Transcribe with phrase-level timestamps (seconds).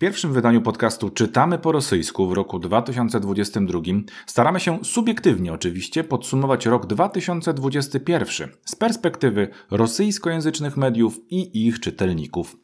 [0.00, 3.80] pierwszym wydaniu podcastu Czytamy po rosyjsku w roku 2022
[4.26, 12.56] staramy się subiektywnie oczywiście podsumować rok 2021 z perspektywy rosyjskojęzycznych mediów i ich czytelników.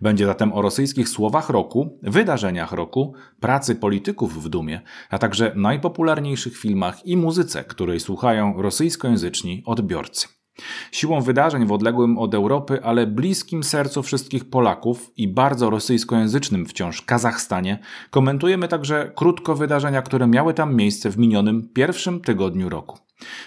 [0.00, 4.80] Będzie zatem o rosyjskich słowach roku, wydarzeniach roku, pracy polityków w Dumie,
[5.10, 10.43] a także najpopularniejszych filmach i muzyce, której słuchają rosyjskojęzyczni odbiorcy.
[10.92, 17.02] Siłą wydarzeń w odległym od Europy, ale bliskim sercu wszystkich Polaków i bardzo rosyjskojęzycznym wciąż
[17.02, 17.78] Kazachstanie,
[18.10, 22.98] komentujemy także krótko wydarzenia, które miały tam miejsce w minionym pierwszym tygodniu roku.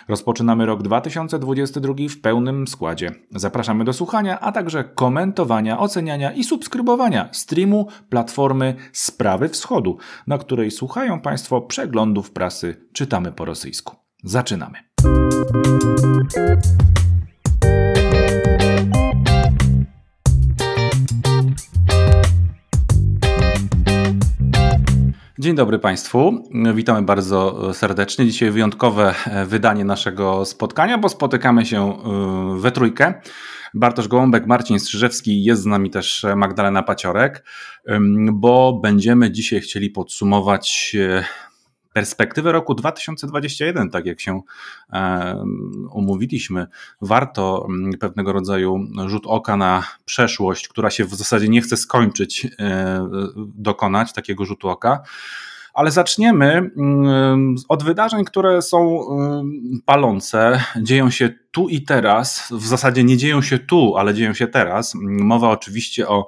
[0.08, 3.12] Rozpoczynamy rok 2022 w pełnym składzie.
[3.32, 9.98] Zapraszamy do słuchania, a także komentowania, oceniania i subskrybowania streamu platformy Sprawy Wschodu,
[10.28, 13.96] na której słuchają Państwo przeglądów prasy Czytamy po rosyjsku.
[14.24, 14.78] Zaczynamy.
[25.40, 26.44] Dzień dobry Państwu.
[26.74, 28.26] Witamy bardzo serdecznie.
[28.26, 31.94] Dzisiaj wyjątkowe wydanie naszego spotkania, bo spotykamy się
[32.56, 33.14] y, we trójkę.
[33.74, 37.44] Bartosz Gołąbek, Marcin Strzyżewski, jest z nami też Magdalena Paciorek,
[38.32, 40.96] bo będziemy dzisiaj chcieli podsumować
[41.98, 44.42] perspektywę roku 2021, tak jak się
[45.92, 46.68] umówiliśmy,
[47.02, 52.48] warto mm, pewnego rodzaju rzut oka na przeszłość, która się w zasadzie nie chce skończyć,
[52.60, 53.10] e,
[53.56, 55.00] dokonać takiego rzutu oka.
[55.74, 59.00] Ale zaczniemy mm, od wydarzeń, które są
[59.86, 62.48] palące, dzieją się tu i teraz.
[62.52, 64.94] W zasadzie nie dzieją się tu, ale dzieją się teraz.
[65.04, 66.28] Mowa oczywiście o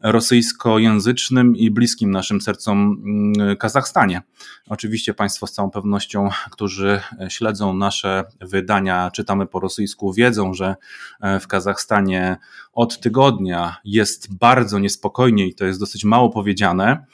[0.00, 3.02] rosyjskojęzycznym i bliskim naszym sercom
[3.36, 4.22] mm, Kazachstanie.
[4.68, 10.76] Oczywiście Państwo z całą pewnością, którzy śledzą nasze wydania, czytamy po rosyjsku, wiedzą, że
[11.20, 12.36] e, w Kazachstanie
[12.72, 17.06] od tygodnia jest bardzo niespokojnie i to jest dosyć mało powiedziane.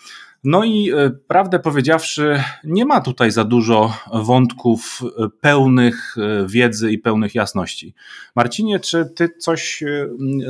[0.44, 6.90] No i e, prawdę powiedziawszy, nie ma tutaj za dużo wątków e, pełnych e, wiedzy
[6.90, 7.94] i pełnych jasności.
[8.36, 9.84] Marcinie, czy ty coś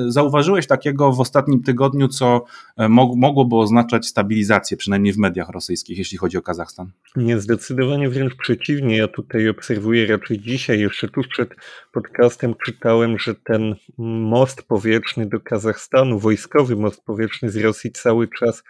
[0.08, 2.44] zauważyłeś takiego w ostatnim tygodniu, co
[2.88, 6.90] mogłoby oznaczać stabilizację, przynajmniej w mediach rosyjskich, jeśli chodzi o Kazachstan?
[7.16, 8.96] Nie, zdecydowanie wręcz przeciwnie.
[8.96, 11.54] Ja tutaj obserwuję raczej dzisiaj, jeszcze tuż przed
[11.92, 18.62] podcastem czytałem, że ten most powietrzny do Kazachstanu, wojskowy most powietrzny z Rosji cały czas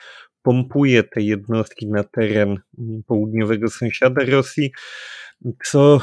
[0.43, 2.59] pompuje te jednostki na teren
[3.07, 4.73] południowego sąsiada Rosji,
[5.65, 6.01] co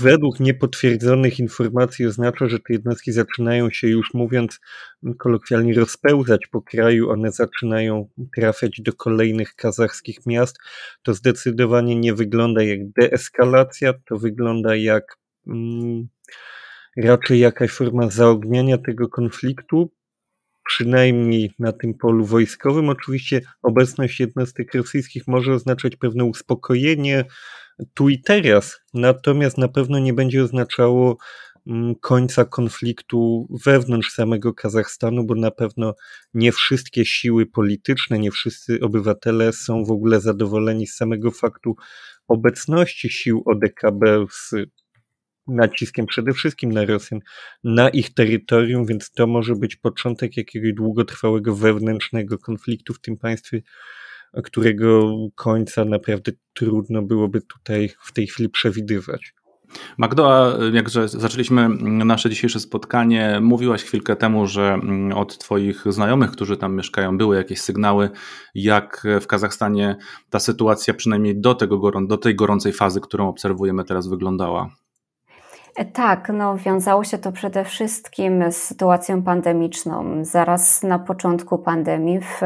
[0.00, 4.60] według niepotwierdzonych informacji oznacza, że te jednostki zaczynają się już mówiąc
[5.18, 10.56] kolokwialnie rozpełzać po kraju, one zaczynają trafiać do kolejnych kazachskich miast.
[11.02, 15.16] To zdecydowanie nie wygląda jak deeskalacja, to wygląda jak
[15.46, 16.08] mm,
[16.96, 19.92] raczej jakaś forma zaogniania tego konfliktu,
[20.68, 22.88] przynajmniej na tym polu wojskowym.
[22.88, 27.24] Oczywiście obecność jednostek rosyjskich może oznaczać pewne uspokojenie
[27.94, 31.16] tu i teraz, natomiast na pewno nie będzie oznaczało
[31.66, 35.94] mm, końca konfliktu wewnątrz samego Kazachstanu, bo na pewno
[36.34, 41.76] nie wszystkie siły polityczne, nie wszyscy obywatele są w ogóle zadowoleni z samego faktu
[42.28, 44.54] obecności sił ODKB z
[45.48, 47.20] naciskiem przede wszystkim na Rosjan,
[47.64, 53.62] na ich terytorium, więc to może być początek jakiegoś długotrwałego wewnętrznego konfliktu w tym państwie,
[54.44, 59.34] którego końca naprawdę trudno byłoby tutaj w tej chwili przewidywać.
[59.98, 61.68] Magdo, jakże zaczęliśmy
[62.04, 64.80] nasze dzisiejsze spotkanie, mówiłaś chwilkę temu, że
[65.14, 68.10] od Twoich znajomych, którzy tam mieszkają, były jakieś sygnały,
[68.54, 69.96] jak w Kazachstanie
[70.30, 74.70] ta sytuacja, przynajmniej do, tego, do tej gorącej fazy, którą obserwujemy teraz, wyglądała.
[75.84, 80.24] Tak, no wiązało się to przede wszystkim z sytuacją pandemiczną.
[80.24, 82.40] Zaraz na początku pandemii w,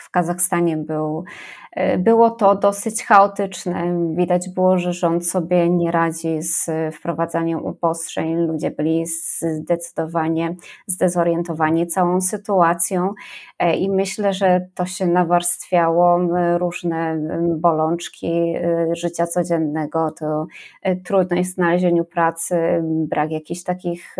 [0.00, 1.24] W Kazachstanie był
[1.72, 3.98] E, było to dosyć chaotyczne.
[4.14, 8.36] Widać było, że rząd sobie nie radzi z wprowadzaniem obostrzeń.
[8.36, 10.56] Ludzie byli zdecydowanie
[10.86, 13.14] zdezorientowani całą sytuacją
[13.58, 16.18] e, i myślę, że to się nawarstwiało
[16.58, 17.18] różne
[17.56, 20.10] bolączki e, życia codziennego.
[20.10, 20.46] To
[21.04, 24.16] trudność w znalezieniu pracy, brak jakichś takich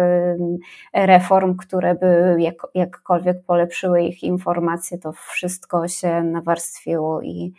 [0.94, 4.98] reform, które by jak, jakkolwiek polepszyły ich informacje.
[4.98, 7.52] To wszystko się nawarstwiło i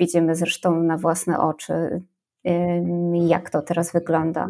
[0.00, 2.02] widzimy zresztą na własne oczy,
[3.26, 4.48] jak to teraz wygląda.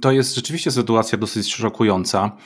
[0.00, 2.36] To jest rzeczywiście sytuacja dosyć szokująca,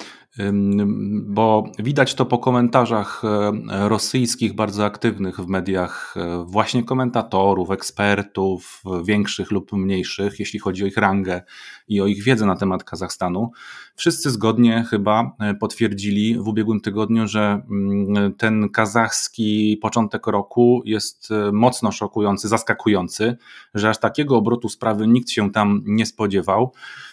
[1.26, 8.82] bo widać to po komentarzach e, rosyjskich, bardzo aktywnych w mediach, e, właśnie komentatorów, ekspertów,
[9.04, 11.42] większych lub mniejszych, jeśli chodzi o ich rangę
[11.88, 13.50] i o ich wiedzę na temat Kazachstanu.
[13.96, 21.92] wszyscy zgodnie chyba potwierdzili w ubiegłym tygodniu, że mm, ten kazachski początek roku jest mocno
[21.92, 23.36] szokujący, zaskakujący,
[23.74, 26.72] że aż takiego obrotu sprawy nikt się tam nie spodziewał.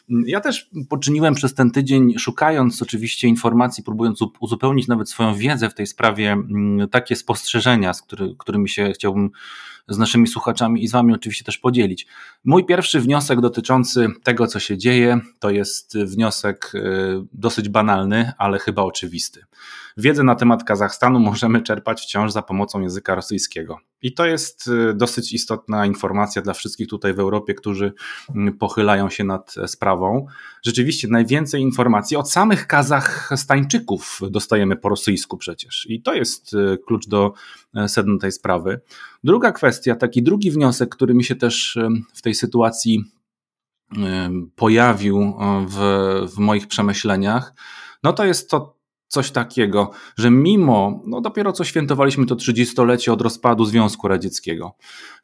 [0.09, 5.73] Ja też poczyniłem przez ten tydzień, szukając oczywiście informacji, próbując uzupełnić nawet swoją wiedzę w
[5.73, 9.31] tej sprawie, mm, takie spostrzeżenia, z który, którymi się chciałbym
[9.87, 12.07] z naszymi słuchaczami i z Wami oczywiście też podzielić.
[12.45, 16.79] Mój pierwszy wniosek dotyczący tego, co się dzieje, to jest wniosek y,
[17.33, 19.45] dosyć banalny, ale chyba oczywisty.
[19.97, 23.79] Wiedzę na temat Kazachstanu możemy czerpać wciąż za pomocą języka rosyjskiego.
[24.01, 27.93] I to jest y, dosyć istotna informacja dla wszystkich tutaj w Europie, którzy
[28.35, 30.25] mm, pochylają się nad sprawą.
[30.63, 35.85] Rzeczywiście najwięcej informacji od samych Kazachstańczyków dostajemy po rosyjsku przecież.
[35.89, 37.33] I to jest y, klucz do
[37.75, 38.81] e, sedna tej sprawy.
[39.25, 41.79] Druga kwestia, taki drugi wniosek, który mi się też
[42.13, 43.03] w tej sytuacji
[44.55, 45.33] pojawił
[45.67, 45.77] w,
[46.35, 47.53] w moich przemyśleniach,
[48.03, 48.74] no to jest to,
[49.15, 54.75] coś takiego, że mimo, no dopiero co świętowaliśmy to 30-lecie od rozpadu Związku Radzieckiego,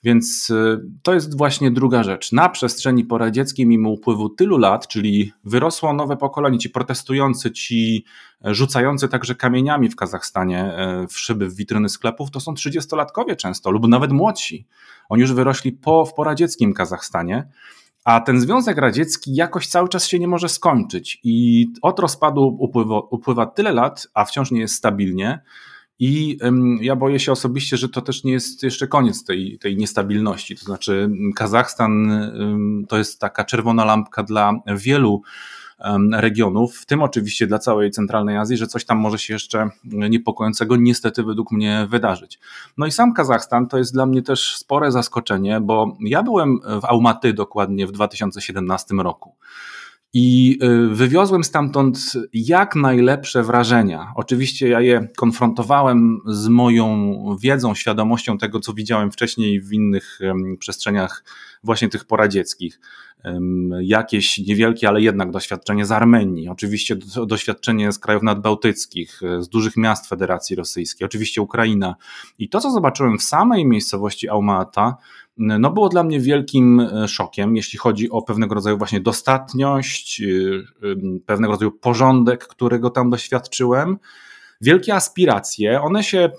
[0.04, 2.32] więc y, to jest właśnie druga rzecz.
[2.32, 8.06] Na przestrzeni poradzieckiej, mimo upływu tylu lat, czyli wyrosło nowe pokolenie, ci protestujący, ci
[8.44, 13.72] rzucający także kamieniami w Kazachstanie e, w szyby, w witryny sklepów, to są 30-latkowie często
[13.72, 14.68] lub nawet młodsi.
[15.10, 17.48] Oni już wyrośli po, w poradzieckim Kazachstanie.
[18.06, 23.00] A ten Związek Radziecki jakoś cały czas się nie może skończyć i od rozpadu upływa,
[23.00, 25.42] upływa tyle lat, a wciąż nie jest stabilnie.
[26.00, 26.38] I
[26.82, 30.56] ja boję się osobiście, że to też nie jest jeszcze koniec tej, tej niestabilności.
[30.56, 32.12] To znaczy, Kazachstan
[32.90, 35.22] to jest taka czerwona lampka dla wielu
[36.12, 40.76] regionów, w tym oczywiście dla całej centralnej Azji, że coś tam może się jeszcze niepokojącego
[40.76, 42.40] niestety według mnie wydarzyć.
[42.78, 46.86] No i sam Kazachstan to jest dla mnie też spore zaskoczenie, bo ja byłem w
[46.86, 49.36] Almaty dokładnie w 2017 roku.
[50.14, 52.00] I y, wywiozłem stamtąd
[52.34, 54.14] jak najlepsze wrażenia.
[54.16, 60.20] Oczywiście ja je konfrontowałem z moją wiedzą, świadomością tego, co widziałem wcześniej w innych
[60.60, 61.24] przestrzeniach,
[61.64, 62.80] właśnie tych poradzieckich
[63.82, 66.96] jakieś niewielkie, ale jednak doświadczenie z Armenii, oczywiście
[67.28, 71.96] doświadczenie z krajów nadbałtyckich, z dużych miast Federacji Rosyjskiej, oczywiście Ukraina.
[72.40, 74.98] I to, co zobaczyłem w samej miejscowości Alma-Ata,
[75.38, 80.64] no było dla mnie wielkim e, szokiem, jeśli chodzi o pewnego rodzaju właśnie dostatniość, y,
[81.26, 83.98] pewnego rodzaju porządek, którego tam doświadczyłem
[84.62, 85.82] wielkie aspiracje.
[85.82, 86.32] One się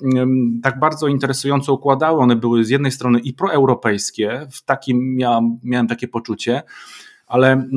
[0.62, 2.20] tak bardzo interesująco układały.
[2.20, 6.62] One były z jednej strony i proeuropejskie, w takim miałem, miałem takie poczucie,
[7.26, 7.68] ale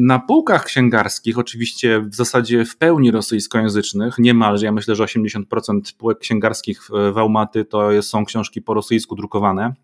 [0.00, 6.18] na półkach księgarskich, oczywiście w zasadzie w pełni rosyjskojęzycznych, niemalże, ja myślę, że 80% półek
[6.18, 9.74] księgarskich w Almaty to są książki po rosyjsku drukowane.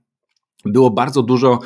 [0.64, 1.58] Było bardzo dużo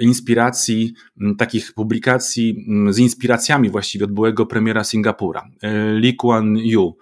[0.00, 0.94] inspiracji,
[1.38, 6.92] takich publikacji z inspiracjami właściwie od byłego premiera Singapura, y, Lee Kuan Yew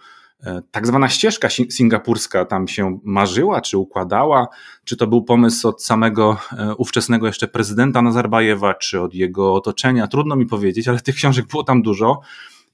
[0.71, 4.49] tak zwana ścieżka singapurska tam się marzyła, czy układała,
[4.85, 10.07] czy to był pomysł od samego e, ówczesnego jeszcze prezydenta Nazarbajewa, czy od jego otoczenia,
[10.07, 12.21] trudno mi powiedzieć, ale tych książek było tam dużo.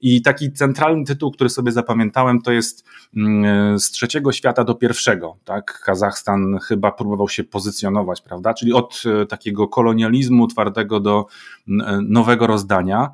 [0.01, 2.85] I taki centralny tytuł, który sobie zapamiętałem, to jest
[3.17, 5.37] mm, z trzeciego świata do pierwszego.
[5.45, 5.81] Tak?
[5.85, 8.55] Kazachstan chyba próbował się pozycjonować, prawda?
[8.55, 11.27] Czyli od e, takiego kolonializmu twardego do
[12.03, 13.11] nowego rozdania.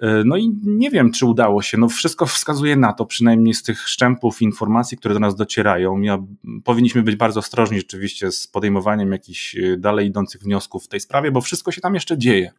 [0.00, 1.78] E, no i nie wiem, czy udało się.
[1.78, 6.00] No wszystko wskazuje na to, przynajmniej z tych szczępów informacji, które do nas docierają.
[6.00, 6.18] Ja,
[6.64, 11.30] powinniśmy być bardzo ostrożni rzeczywiście z podejmowaniem jakichś e, dalej idących wniosków w tej sprawie,
[11.30, 12.52] bo wszystko się tam jeszcze dzieje.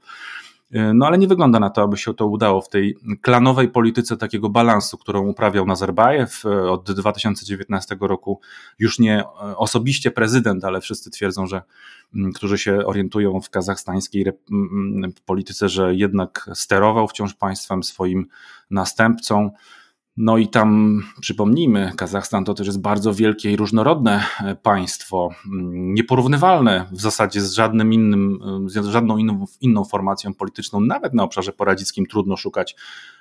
[0.71, 4.17] E, no ale nie wygląda na to, aby się to udało w tej klanowej polityce
[4.17, 8.41] takiego balansu, którą uprawiał Nazarbajew od 2019 roku.
[8.79, 9.23] Już nie
[9.55, 11.61] osobiście prezydent, ale wszyscy twierdzą, że
[12.35, 14.25] którzy się orientują w kazachstańskiej
[15.25, 18.27] polityce, że jednak sterował wciąż państwem swoim
[18.71, 19.51] następcą.
[20.21, 25.29] No i tam przypomnijmy, Kazachstan to też jest bardzo wielkie i różnorodne e, państwo,
[25.71, 31.51] nieporównywalne w zasadzie z żadnym innym, z żadną inną, inną formacją polityczną, nawet na obszarze
[31.53, 32.75] poradzickim trudno szukać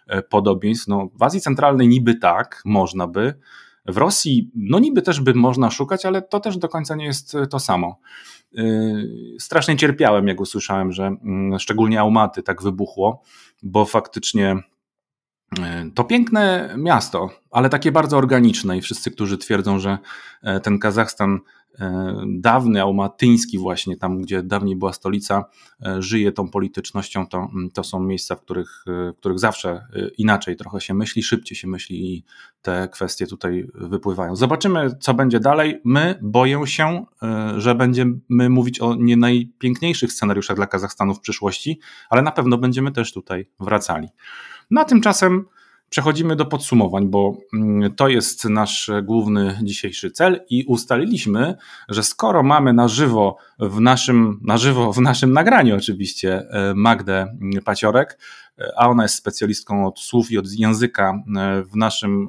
[0.06, 0.88] e, podobieństw.
[0.88, 3.34] No, w Azji Centralnej niby tak, można by.
[3.86, 7.34] W Rosji, no niby też by można szukać, ale to też do końca nie jest
[7.34, 7.98] e, to samo.
[9.38, 13.22] Strasznie cierpiałem, jak usłyszałem, że mm, szczególnie Aumaty tak wybuchło,
[13.62, 14.77] bo faktycznie E,
[15.94, 19.98] to piękne miasto, ale takie bardzo organiczne i wszyscy, którzy twierdzą, że
[20.42, 21.67] e, ten Kazachstan e,
[22.26, 25.44] dawny, aumatyński właśnie, tam gdzie dawniej była stolica,
[25.98, 29.86] żyje tą politycznością, to, mm, to są miejsca, w których, w których zawsze
[30.18, 32.24] inaczej trochę się myśli, szybciej się myśli i
[32.62, 34.36] te kwestie tutaj wypływają.
[34.36, 35.80] Zobaczymy, co będzie dalej.
[35.84, 37.04] My boję się,
[37.56, 41.80] że będziemy mówić o nie najpiękniejszych scenariuszach dla Kazachstanu w przyszłości,
[42.10, 44.08] ale na pewno będziemy też tutaj wracali.
[44.70, 45.44] No a tymczasem
[45.90, 51.54] przechodzimy do podsumowań, bo mm, to jest nasz główny dzisiejszy cel i ustaliliśmy,
[51.88, 57.36] że skoro mamy na żywo w naszym, na żywo w naszym nagraniu oczywiście e, Magdę
[57.64, 58.18] Paciorek,
[58.58, 62.28] e, a ona jest specjalistką od słów i od języka e, w naszym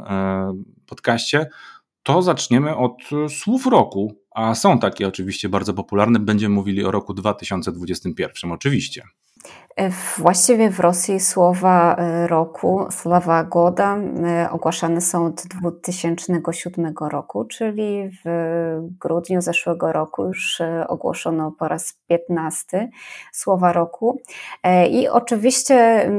[0.85, 1.49] podcaście,
[2.03, 2.93] to zaczniemy od
[3.29, 6.19] słów roku, a są takie oczywiście bardzo popularne.
[6.19, 9.03] Będziemy mówili o roku 2021 oczywiście.
[9.79, 17.45] E, właściwie w Rosji słowa e, roku, słowa goda e, ogłaszane są od 2007 roku,
[17.45, 18.29] czyli w
[18.99, 22.89] grudniu zeszłego roku już ogłoszono po raz 15
[23.31, 24.21] słowa roku.
[24.91, 26.09] I oczywiście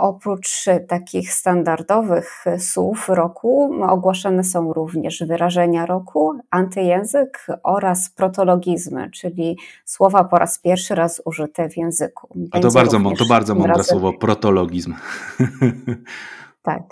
[0.00, 10.24] oprócz takich standardowych słów roku ogłaszane są również wyrażenia roku, antyjęzyk oraz protologizmy, czyli słowa
[10.24, 12.28] po raz pierwszy raz użyte w języku.
[12.52, 14.94] A to bardzo bardzo, to bardzo mądre słowo, protologizm.
[16.62, 16.82] Tak.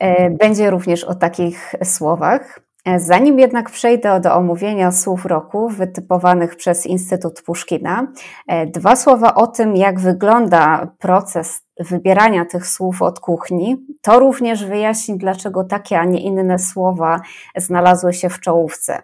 [0.00, 2.60] E, będzie również o takich słowach.
[2.84, 8.12] E, zanim jednak przejdę do omówienia słów roku wytypowanych przez Instytut Puszkina,
[8.46, 13.76] e, dwa słowa o tym, jak wygląda proces wybierania tych słów od kuchni.
[14.02, 17.20] To również wyjaśni, dlaczego takie, a nie inne słowa
[17.56, 19.02] znalazły się w czołówce.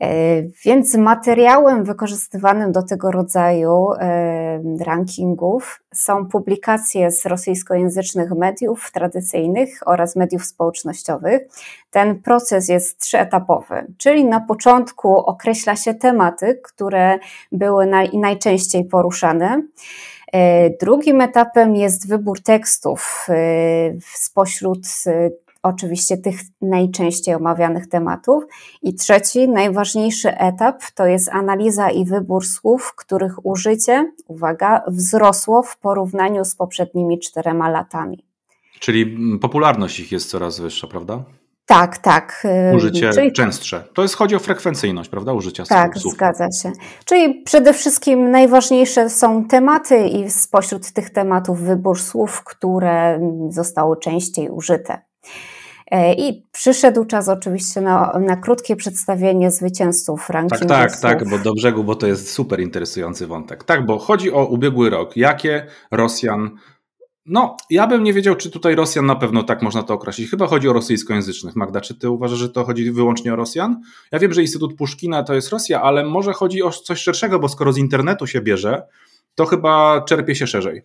[0.00, 9.80] E, więc materiałem wykorzystywanym do tego rodzaju e, rankingów są publikacje z rosyjskojęzycznych mediów tradycyjnych
[9.86, 11.40] oraz mediów społecznościowych.
[11.90, 17.18] Ten proces jest trzyetapowy, czyli na początku określa się tematy, które
[17.52, 19.62] były naj, najczęściej poruszane.
[20.32, 23.26] E, drugim etapem jest wybór tekstów
[24.14, 24.86] spośród
[25.62, 28.44] oczywiście tych najczęściej omawianych tematów.
[28.82, 35.78] I trzeci, najważniejszy etap to jest analiza i wybór słów, których użycie, uwaga, wzrosło w
[35.78, 38.24] porównaniu z poprzednimi czterema latami.
[38.80, 41.24] Czyli mm, popularność ich jest coraz wyższa, prawda?
[41.66, 42.46] Tak, tak.
[42.74, 43.32] Użycie Czyli...
[43.32, 43.84] częstsze.
[43.94, 45.32] To jest chodzi o frekwencyjność, prawda?
[45.32, 46.16] Użycia tak, słów.
[46.16, 46.72] Tak, zgadza się.
[47.04, 54.48] Czyli przede wszystkim najważniejsze są tematy i spośród tych tematów wybór słów, które zostały częściej
[54.48, 55.09] użyte.
[55.90, 60.66] E, I przyszedł czas oczywiście na, na krótkie przedstawienie zwycięzców rankingu.
[60.66, 63.64] Tak, tak, tak, bo do brzegu, bo to jest super interesujący wątek.
[63.64, 65.16] Tak, bo chodzi o ubiegły rok.
[65.16, 66.50] Jakie Rosjan
[67.26, 70.30] no, ja bym nie wiedział, czy tutaj Rosjan na pewno tak można to określić.
[70.30, 71.56] Chyba chodzi o rosyjskojęzycznych.
[71.56, 73.80] Magda, czy ty uważasz, że to chodzi wyłącznie o Rosjan?
[74.12, 77.48] Ja wiem, że Instytut Puszkina to jest Rosja, ale może chodzi o coś szerszego, bo
[77.48, 78.82] skoro z internetu się bierze,
[79.34, 80.82] to chyba czerpie się szerzej.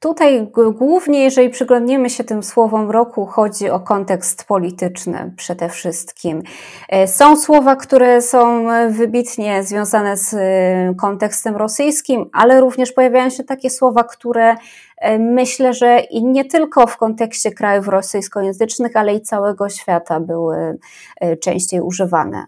[0.00, 6.42] Tutaj głównie, jeżeli przyglądniemy się tym słowom roku, chodzi o kontekst polityczny przede wszystkim.
[6.88, 13.44] E, są słowa, które są wybitnie związane z e, kontekstem rosyjskim, ale również pojawiają się
[13.44, 14.56] takie słowa, które
[14.96, 20.78] e, myślę, że i nie tylko w kontekście krajów rosyjskojęzycznych, ale i całego świata były
[21.40, 22.46] częściej używane.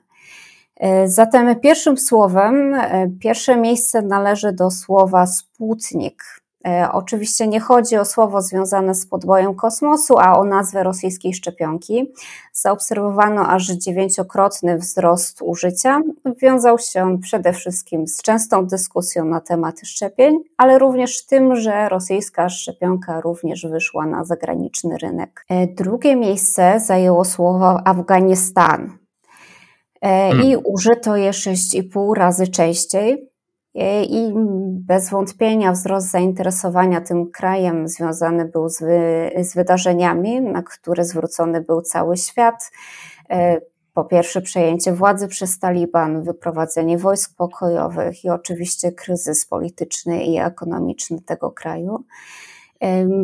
[1.05, 2.75] Zatem pierwszym słowem,
[3.21, 6.40] pierwsze miejsce należy do słowa sputnik.
[6.67, 12.13] E, oczywiście nie chodzi o słowo związane z podbojem kosmosu, a o nazwę rosyjskiej szczepionki.
[12.53, 16.01] Zaobserwowano aż dziewięciokrotny wzrost użycia.
[16.43, 21.89] Wiązał się on przede wszystkim z częstą dyskusją na temat szczepień, ale również tym, że
[21.89, 25.45] rosyjska szczepionka również wyszła na zagraniczny rynek.
[25.49, 28.99] E, drugie miejsce zajęło słowo Afganistan.
[30.03, 30.61] E, I hmm.
[30.65, 33.30] użyto je 6,5 razy częściej,
[33.75, 34.33] I
[34.87, 41.61] bez wątpienia wzrost zainteresowania tym krajem związany był z, wy, z wydarzeniami, na które zwrócony
[41.61, 42.71] był cały świat.
[43.31, 43.61] E,
[43.95, 51.21] po pierwsze, przejęcie władzy przez Taliban, wyprowadzenie wojsk pokojowych i oczywiście kryzys polityczny i ekonomiczny
[51.23, 52.05] tego kraju.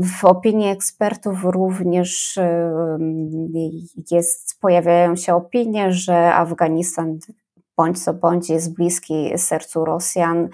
[0.02, 2.38] W opinii ekspertów również
[4.10, 7.18] jest, pojawiają się opinie, że Afganistan
[7.76, 10.48] bądź co bądź jest bliski sercu Rosjan.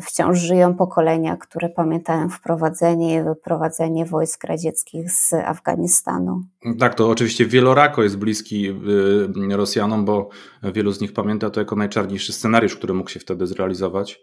[0.00, 6.40] Wciąż żyją pokolenia, które pamiętają wprowadzenie i wyprowadzenie wojsk radzieckich z Afganistanu.
[6.78, 8.68] Tak, to oczywiście wielorako jest bliski
[9.50, 10.28] y, Rosjanom, bo
[10.62, 14.20] wielu z nich pamięta to jako najczarniejszy scenariusz, który mógł się wtedy zrealizować.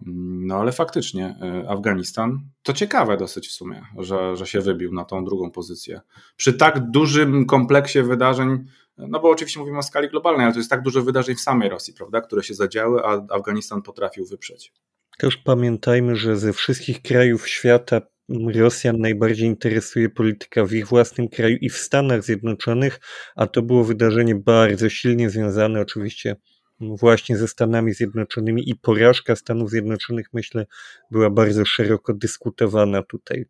[0.00, 5.04] No ale faktycznie y, Afganistan to ciekawe dosyć w sumie, że, że się wybił na
[5.04, 6.00] tą drugą pozycję.
[6.36, 8.64] Przy tak dużym kompleksie wydarzeń,
[8.98, 11.68] no bo oczywiście mówimy o skali globalnej, ale to jest tak dużo wydarzeń w samej
[11.68, 14.72] Rosji, prawda, które się zadziały, a Afganistan potrafił wyprzeć.
[15.18, 18.00] Też pamiętajmy, że ze wszystkich krajów świata
[18.54, 23.00] Rosjan najbardziej interesuje polityka w ich własnym kraju i w Stanach Zjednoczonych,
[23.36, 26.36] a to było wydarzenie bardzo silnie związane oczywiście
[26.80, 30.66] właśnie ze Stanami Zjednoczonymi i porażka Stanów Zjednoczonych, myślę,
[31.10, 33.46] była bardzo szeroko dyskutowana tutaj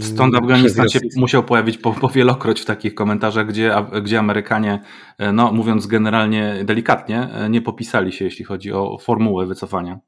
[0.00, 4.82] Stąd Afganistan się musiał pojawić po, po wielokroć w takich komentarzach, gdzie, gdzie Amerykanie,
[5.18, 9.98] e, no mówiąc generalnie delikatnie, e, nie popisali się, jeśli chodzi o formułę wycofania.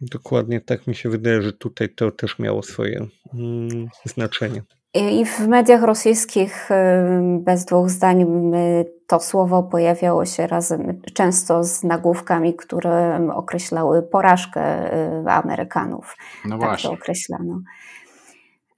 [0.00, 4.62] Dokładnie tak mi się wydaje, że tutaj to też miało swoje mm, znaczenie.
[4.94, 6.68] I w mediach rosyjskich
[7.38, 8.26] bez dwóch zdań
[9.06, 14.92] to słowo pojawiało się razem często z nagłówkami, które określały porażkę
[15.26, 16.16] y, Amerykanów.
[16.44, 16.90] No tak właśnie.
[16.90, 17.60] to określano.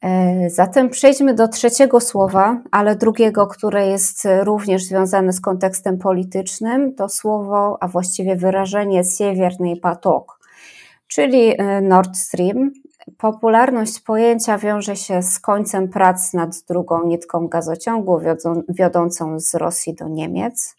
[0.05, 6.95] E, zatem przejdźmy do trzeciego słowa, ale drugiego, które jest również związane z kontekstem politycznym.
[6.95, 10.41] To słowo, a właściwie wyrażenie Siewierny Patok,
[11.07, 12.71] czyli y, Nord Stream.
[13.19, 18.21] Popularność pojęcia wiąże się z końcem prac nad drugą nitką gazociągu
[18.69, 20.77] wiodącą z Rosji do Niemiec.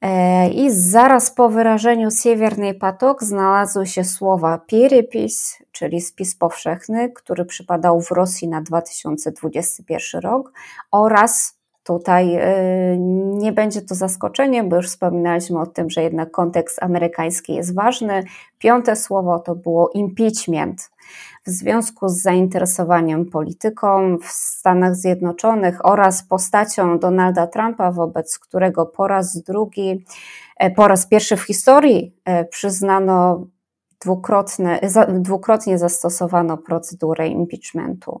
[0.00, 7.44] E, I zaraz po wyrażeniu Siewierny Patok znalazły się słowa pierepis, czyli spis powszechny, który
[7.44, 10.52] przypadał w Rosji na 2021 rok,
[10.90, 12.96] oraz tutaj e,
[13.38, 18.24] nie będzie to zaskoczenie, bo już wspominaliśmy o tym, że jednak kontekst amerykański jest ważny.
[18.58, 20.90] Piąte słowo to było impeachment
[21.46, 29.08] w związku z zainteresowaniem polityką w Stanach Zjednoczonych oraz postacią Donalda Trumpa, wobec którego po
[29.08, 30.04] raz drugi,
[30.56, 33.46] e, po raz pierwszy w historii e, przyznano
[34.04, 38.20] dwukrotne, dwukrotnie zastosowano procedurę impeachmentu.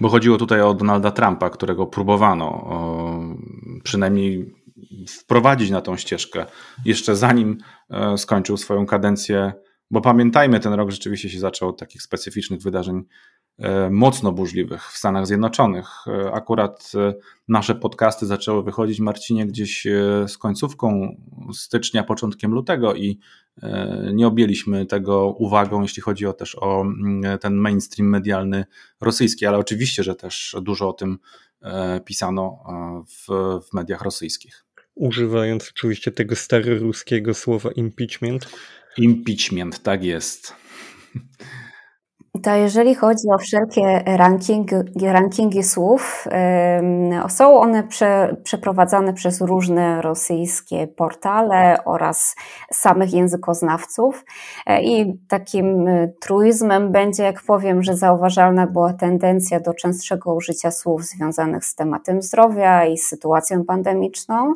[0.00, 2.68] Bo chodziło tutaj o Donalda Trumpa, którego próbowano
[3.84, 4.54] przynajmniej
[5.08, 6.46] wprowadzić na tą ścieżkę
[6.84, 7.58] jeszcze zanim
[7.90, 9.52] e, skończył swoją kadencję
[9.92, 13.02] bo pamiętajmy, ten rok rzeczywiście się zaczął od takich specyficznych wydarzeń
[13.58, 15.88] e, mocno burzliwych w Stanach Zjednoczonych.
[16.06, 16.92] E, akurat
[17.48, 19.86] nasze podcasty zaczęły wychodzić, Marcinie, gdzieś
[20.26, 21.16] z końcówką
[21.52, 23.18] stycznia, początkiem lutego i
[24.12, 28.64] nie objęliśmy tego uwagą, jeśli chodzi o też o mm, ten mainstream medialny
[29.00, 31.18] rosyjski, ale oczywiście, że też dużo o tym
[32.04, 32.64] pisano
[33.08, 33.28] w,
[33.70, 34.64] w mediach rosyjskich.
[34.94, 38.48] Używając oczywiście tego staroruskiego słowa impeachment,
[38.96, 40.54] Impeachment, tak jest.
[42.42, 44.04] To jeżeli chodzi o wszelkie
[45.02, 46.28] rankingi słów,
[47.28, 52.36] są one prze, przeprowadzane przez różne rosyjskie portale oraz
[52.72, 54.24] samych językoznawców.
[54.66, 60.70] E, I takim e, truizmem będzie, jak powiem, że zauważalna była tendencja do częstszego użycia
[60.70, 64.54] słów związanych z tematem zdrowia i sytuacją pandemiczną.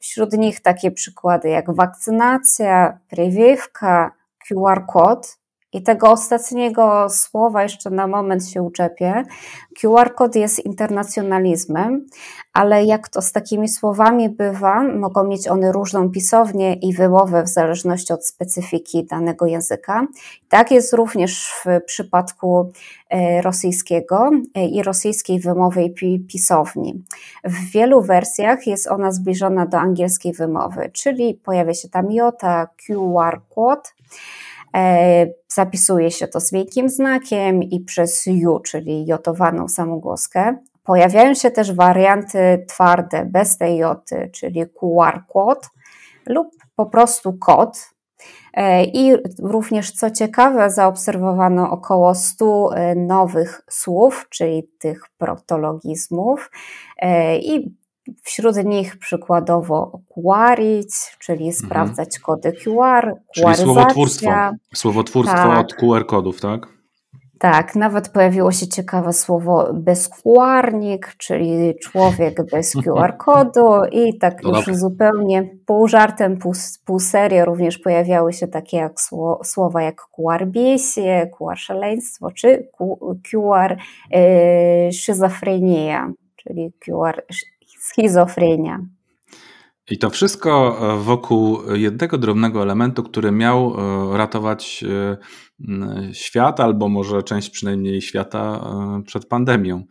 [0.00, 4.12] Wśród nich takie przykłady jak wakcynacja, priewiewka,
[4.48, 5.38] QR kod
[5.76, 9.24] i tego ostatniego słowa jeszcze na moment się uczepię.
[9.80, 12.06] QR kod jest internacjonalizmem,
[12.52, 17.48] ale jak to z takimi słowami bywa, mogą mieć one różną pisownię i wymowę w
[17.48, 20.06] zależności od specyfiki danego języka.
[20.48, 22.72] Tak jest również w przypadku
[23.10, 27.04] e, rosyjskiego e, i rosyjskiej wymowy i pisowni.
[27.44, 33.40] W wielu wersjach jest ona zbliżona do angielskiej wymowy, czyli pojawia się tam jota, QR
[33.54, 33.94] kod.
[34.76, 40.56] E, zapisuje się to z wielkim znakiem i przez ju, czyli jotowaną samogłoskę.
[40.84, 45.68] Pojawiają się też warianty twarde bez tej joty, czyli QR kod
[46.26, 47.90] lub po prostu kod.
[48.54, 49.12] E, I
[49.42, 56.50] również, co ciekawe, zaobserwowano około 100 e, nowych słów, czyli tych protologizmów.
[57.40, 57.76] I
[58.22, 61.52] Wśród nich przykładowo QRić, czyli mhm.
[61.52, 64.30] sprawdzać kody QR, Czyli słowotwórstwo,
[64.74, 65.58] słowotwórstwo tak.
[65.58, 66.76] od QR kodów, tak?
[67.38, 74.56] Tak, nawet pojawiło się ciekawe słowo bezkłarnik, czyli człowiek bez QR kodu i tak no
[74.56, 76.52] już zupełnie pół żartem, pół,
[76.84, 78.92] pół serio również pojawiały się takie jak
[79.44, 82.68] słowa jak QR biesie, QR szaleństwo czy
[83.30, 83.76] QR
[84.10, 87.22] yy, szyzofrenia, czyli QR
[87.96, 88.86] schizofrenia.
[89.90, 95.16] I to wszystko e, wokół jednego drobnego elementu, który miał e, ratować e,
[96.12, 98.70] świat, albo może część przynajmniej świata
[99.06, 99.84] przed pandemią.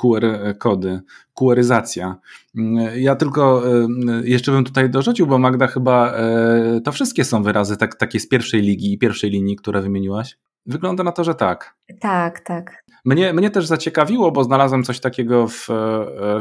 [0.00, 0.24] QR
[0.58, 1.00] kody,
[1.34, 2.16] QRyzacja.
[2.96, 3.62] Ja tylko
[4.24, 6.14] jeszcze bym tutaj dorzucił, bo Magda chyba
[6.84, 10.36] to wszystkie są wyrazy tak, takie z pierwszej ligi i pierwszej linii, które wymieniłaś.
[10.66, 11.74] Wygląda na to, że tak.
[12.00, 12.84] Tak, tak.
[13.04, 15.68] Mnie, mnie też zaciekawiło, bo znalazłem coś takiego w,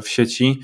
[0.01, 0.59] w sieci,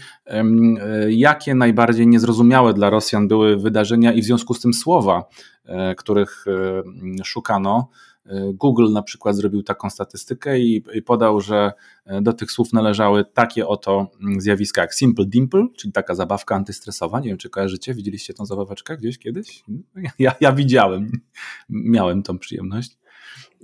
[1.10, 5.24] jakie najbardziej niezrozumiałe dla Rosjan były wydarzenia i w związku z tym słowa,
[5.65, 7.89] e, których e, szukano.
[8.26, 11.72] E, Google na przykład zrobił taką statystykę i, i, podał, że
[12.22, 17.20] do tych słów należały takie oto zjawiska jak Simple Dimple, czyli taka zabawka antystresowa.
[17.20, 19.63] Nie wiem, czy kojarzycie, widzieliście tą zabaweczkę gdzieś kiedyś?
[20.20, 21.12] Ja, ja widziałem,
[21.70, 22.98] miałem tą przyjemność.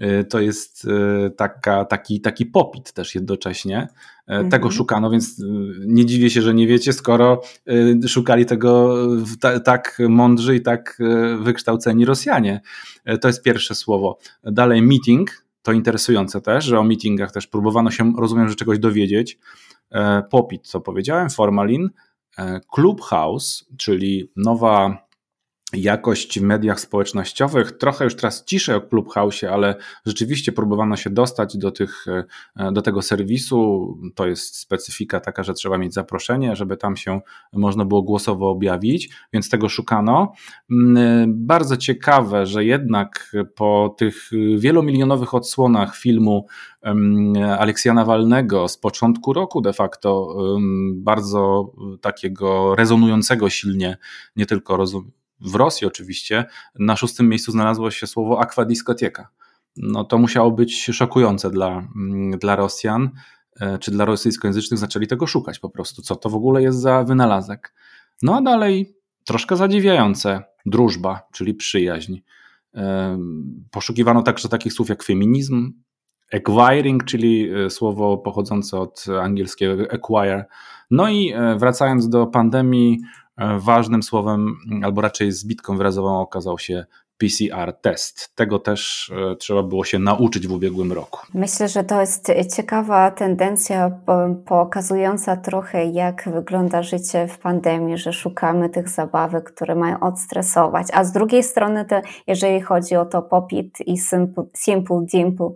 [0.01, 3.87] Y, to jest y, taka, taki, taki popit też jednocześnie.
[4.27, 4.49] Mhm.
[4.49, 5.43] Tego szukano, więc
[5.85, 7.41] nie dziwię się, że nie wiecie, skoro
[8.07, 8.97] szukali tego
[9.63, 11.01] tak mądrzy i tak
[11.39, 12.61] wykształceni Rosjanie.
[13.21, 14.17] To jest pierwsze słowo.
[14.43, 19.39] Dalej meeting, to interesujące też, że o meetingach też próbowano się, rozumiem, że czegoś dowiedzieć.
[20.29, 21.89] Popit, co powiedziałem, formalin,
[22.73, 25.07] Clubhouse, czyli nowa
[25.73, 27.77] jakość w mediach społecznościowych.
[27.77, 32.05] Trochę już teraz ciszej o Clubhouse, ale rzeczywiście próbowano się dostać do, tych,
[32.55, 33.87] e, do tego serwisu.
[34.15, 37.21] To jest specyfika taka, że trzeba mieć zaproszenie, żeby tam się
[37.53, 40.33] można było głosowo objawić, więc tego szukano.
[40.71, 46.45] Mm, e, bardzo ciekawe, że jednak po tych wielomilionowych odsłonach filmu
[47.59, 50.35] Aleksja Nawalnego z początku roku de facto,
[50.95, 53.97] bardzo takiego rezonującego silnie,
[54.35, 56.45] nie tylko rozum w Rosji oczywiście
[56.79, 59.27] na szóstym miejscu znalazło się słowo aquadiskoteka.
[59.77, 63.09] No to musiało być szokujące dla, mm, dla Rosjan,
[63.59, 67.03] e, czy dla rosyjskojęzycznych zaczęli tego szukać po prostu, co to w ogóle jest za
[67.03, 67.73] wynalazek.
[68.21, 72.17] No a dalej troszkę zadziwiające, drużba, czyli przyjaźń.
[72.75, 73.19] E,
[73.71, 75.73] poszukiwano także takich słów jak feminizm,
[76.33, 80.45] acquiring, czyli e, słowo pochodzące od angielskiego acquire.
[80.91, 82.99] No i wracając do pandemii,
[83.59, 86.85] ważnym słowem, albo raczej zbitką wyrazową okazał się
[87.21, 88.35] PCR test.
[88.35, 91.19] Tego też e, trzeba było się nauczyć w ubiegłym roku.
[91.33, 93.91] Myślę, że to jest ciekawa tendencja
[94.45, 100.87] pokazująca trochę, jak wygląda życie w pandemii, że szukamy tych zabawek, które mają odstresować.
[100.93, 105.49] A z drugiej strony, to, jeżeli chodzi o to popit i simple, simple dimple,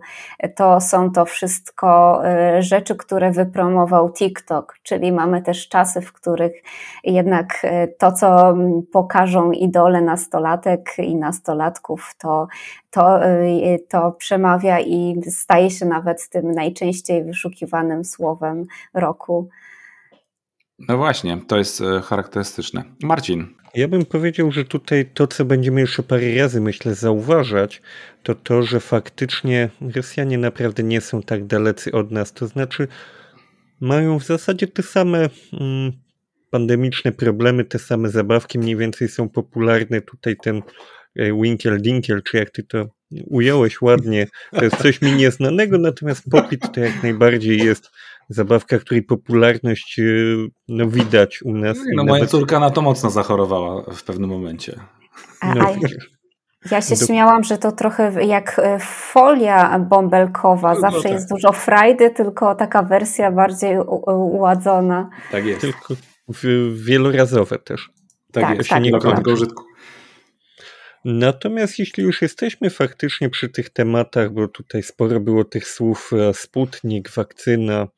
[0.56, 6.52] to są to wszystko e, rzeczy, które wypromował TikTok, czyli mamy też czasy, w których
[7.04, 8.54] jednak e, to, co
[8.92, 12.48] pokażą idole nastolatek i nastolatek, nastolatków, to,
[12.90, 19.48] to, y, to przemawia i staje się nawet tym najczęściej wyszukiwanym słowem roku.
[20.78, 22.84] No właśnie, to jest e, charakterystyczne.
[23.02, 23.46] Marcin.
[23.74, 27.82] Ja bym powiedział, że tutaj to, co będziemy jeszcze parę razy, myślę, zauważać,
[28.22, 32.32] to to, że faktycznie Rosjanie naprawdę nie są tak dalecy od nas.
[32.32, 32.88] To znaczy,
[33.80, 35.92] mają w zasadzie te same mm,
[36.50, 40.00] pandemiczne problemy, te same zabawki mniej więcej są popularne.
[40.00, 40.62] Tutaj ten
[41.16, 42.86] Winkiel Dinkiel, czy jak ty to
[43.26, 47.90] ująłeś ładnie, to jest coś mi nieznanego, natomiast popit to jak najbardziej jest
[48.28, 50.02] zabawka, której popularność e,
[50.68, 51.78] no, widać u nas.
[51.94, 52.30] No, moja nawet...
[52.30, 54.80] córka na to mocno zachorowała w pewnym momencie.
[55.40, 55.74] A, no,
[56.70, 57.06] ja się do...
[57.06, 60.74] śmiałam, że to trochę jak e, folia bąbelkowa.
[60.74, 61.12] No Zawsze no tak.
[61.12, 65.10] jest dużo frajdy, tylko taka wersja bardziej uładzona.
[65.30, 65.60] Tak jest.
[65.60, 65.94] Tylko
[66.74, 67.90] wielorazowe też.
[68.32, 68.70] Tak, tak jest.
[68.70, 69.26] Tak, nie tak.
[69.26, 69.62] użytku.
[71.08, 76.34] Natomiast jeśli już jesteśmy faktycznie przy tych tematach, bo tutaj sporo było tych słów e,
[76.34, 77.88] Sputnik, wakcyna,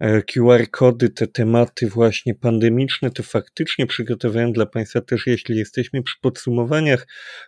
[0.00, 6.16] e, QR-kody, te tematy właśnie pandemiczne, to faktycznie przygotowałem dla Państwa też, jeśli jesteśmy przy
[6.20, 7.06] podsumowaniach.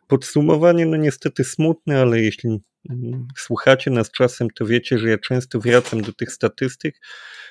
[0.09, 2.61] Podsumowanie, no niestety smutne, ale jeśli
[3.37, 7.01] słuchacie nas czasem, to wiecie, że ja często wracam do tych statystyk,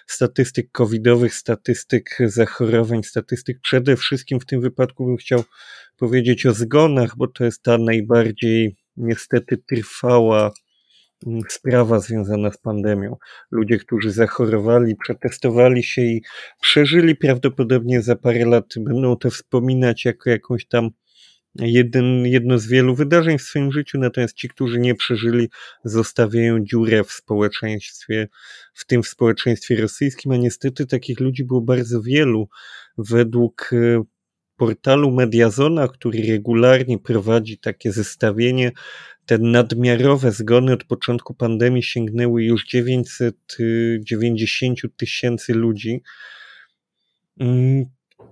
[0.07, 5.43] statystyk covidowych, statystyk zachorowań, statystyk przede wszystkim w tym wypadku bym chciał
[5.97, 10.51] powiedzieć o zgonach, bo to jest ta najbardziej niestety trwała
[11.27, 13.15] mm, sprawa związana z pandemią.
[13.51, 16.21] Ludzie, którzy zachorowali, przetestowali się i
[16.61, 20.89] przeżyli, prawdopodobnie za parę lat będą to wspominać jako jakąś tam
[21.55, 25.49] jeden, jedno z wielu wydarzeń w swoim życiu, natomiast ci, którzy nie przeżyli,
[25.83, 28.27] zostawiają dziurę w społeczeństwie,
[28.73, 32.49] w tym w społeczeństwie rosyjskim, a niestety takich ludzi było bardzo wielu.
[32.97, 34.03] Według e,
[34.57, 38.71] portalu Mediazona, który regularnie prowadzi takie zestawienie,
[39.25, 46.01] te nadmiarowe zgony od początku pandemii sięgnęły już 990 tysięcy ludzi.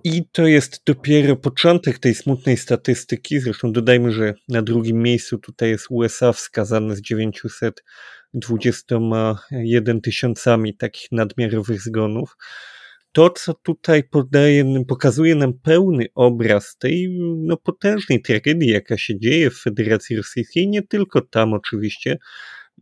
[0.04, 3.40] I to jest dopiero początek tej smutnej statystyki.
[3.40, 11.82] Zresztą dodajmy, że na drugim miejscu tutaj jest USA wskazane z 921 tysiącami takich nadmiarowych
[11.82, 12.36] zgonów
[13.12, 19.50] to, co tutaj podaje, pokazuje nam pełny obraz tej no, potężnej tragedii, jaka się dzieje
[19.50, 22.18] w Federacji Rosyjskiej, nie tylko tam oczywiście,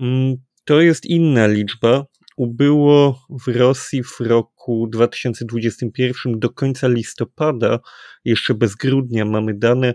[0.01, 2.05] mm, to jest inna liczba.
[2.37, 7.79] Ubyło w Rosji w roku 2021 do końca listopada,
[8.25, 9.95] jeszcze bez grudnia mamy dane,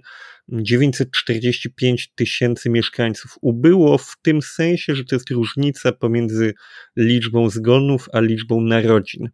[0.49, 3.35] 945 tysięcy mieszkańców.
[3.41, 6.53] Ubyło w tym sensie, że to jest różnica pomiędzy
[6.95, 9.29] liczbą zgonów a liczbą narodzin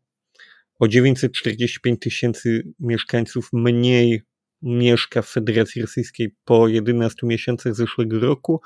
[0.79, 4.21] o 945 tysięcy mieszkańców mniej
[4.61, 8.61] mieszka w Federacji Rosyjskiej po 11 miesiącach zeszłego roku.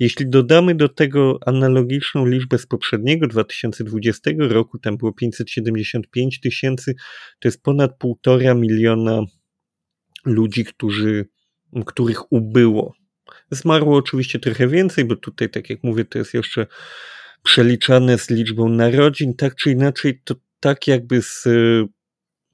[0.00, 6.94] Jeśli dodamy do tego analogiczną liczbę z poprzedniego 2020 roku, tam było 575 tysięcy,
[7.40, 9.22] to jest ponad półtora miliona
[10.24, 11.28] ludzi, którzy,
[11.86, 12.94] których ubyło.
[13.50, 16.66] Zmarło oczywiście trochę więcej, bo tutaj, tak jak mówię, to jest jeszcze
[17.42, 19.34] przeliczane z liczbą narodzin.
[19.34, 21.48] Tak czy inaczej, to tak jakby z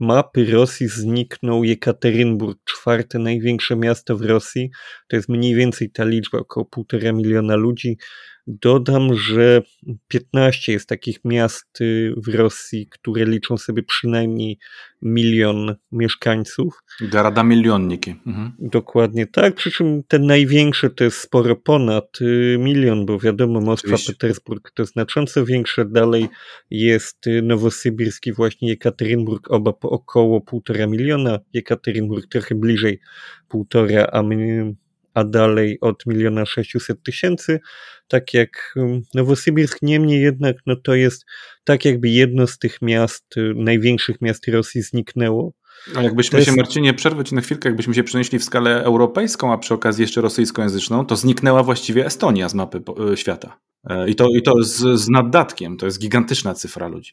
[0.04, 4.70] mapy Rosji zniknął Jekaterynburg, czwarte największe miasto w Rosji.
[5.08, 7.96] To jest mniej więcej ta liczba, około półtora miliona ludzi.
[8.46, 9.62] Dodam, że
[10.08, 14.58] 15 jest takich miast y, w Rosji, które liczą sobie przynajmniej
[15.02, 16.82] milion mieszkańców.
[17.00, 18.14] Garada milionniki.
[18.26, 18.52] Mhm.
[18.58, 23.94] Dokładnie tak, przy czym te największe to jest sporo ponad y, milion, bo wiadomo, Moskwa,
[23.94, 24.12] Oczywiście.
[24.12, 26.28] Petersburg to znacząco większe, dalej
[26.70, 33.00] jest y, Nowosybirski, właśnie Jekaterynburg, oba po około półtora miliona, Jekaterynburg trochę bliżej
[33.48, 34.74] półtora, a my
[35.14, 37.60] a dalej od miliona sześciuset tysięcy,
[38.08, 38.74] tak jak
[39.14, 41.24] Nowosybirsk, niemniej jednak no to jest
[41.64, 45.52] tak jakby jedno z tych miast, y, największych miast Rosji zniknęło.
[45.96, 46.50] A jakbyśmy jest...
[46.50, 50.20] się, Marcinie, przerwać na chwilkę, jakbyśmy się przenieśli w skalę europejską, a przy okazji jeszcze
[50.20, 53.60] rosyjskojęzyczną, to zniknęła właściwie Estonia z mapy y, świata.
[53.90, 57.12] E, I to, i to z, z naddatkiem, to jest gigantyczna cyfra ludzi.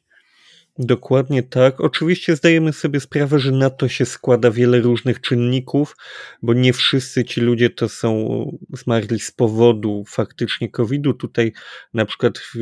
[0.79, 1.81] Dokładnie tak.
[1.81, 5.95] Oczywiście zdajemy sobie sprawę, że na to się składa wiele różnych czynników,
[6.41, 11.13] bo nie wszyscy ci ludzie to są zmarli z powodu faktycznie COVID-u.
[11.13, 11.53] Tutaj
[11.93, 12.55] na przykład w,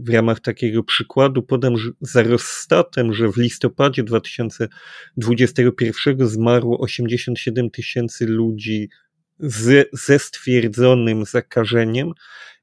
[0.00, 8.88] w ramach takiego przykładu podam za Rostatem, że w listopadzie 2021 zmarło 87 tysięcy ludzi
[9.38, 12.12] z, ze stwierdzonym zakażeniem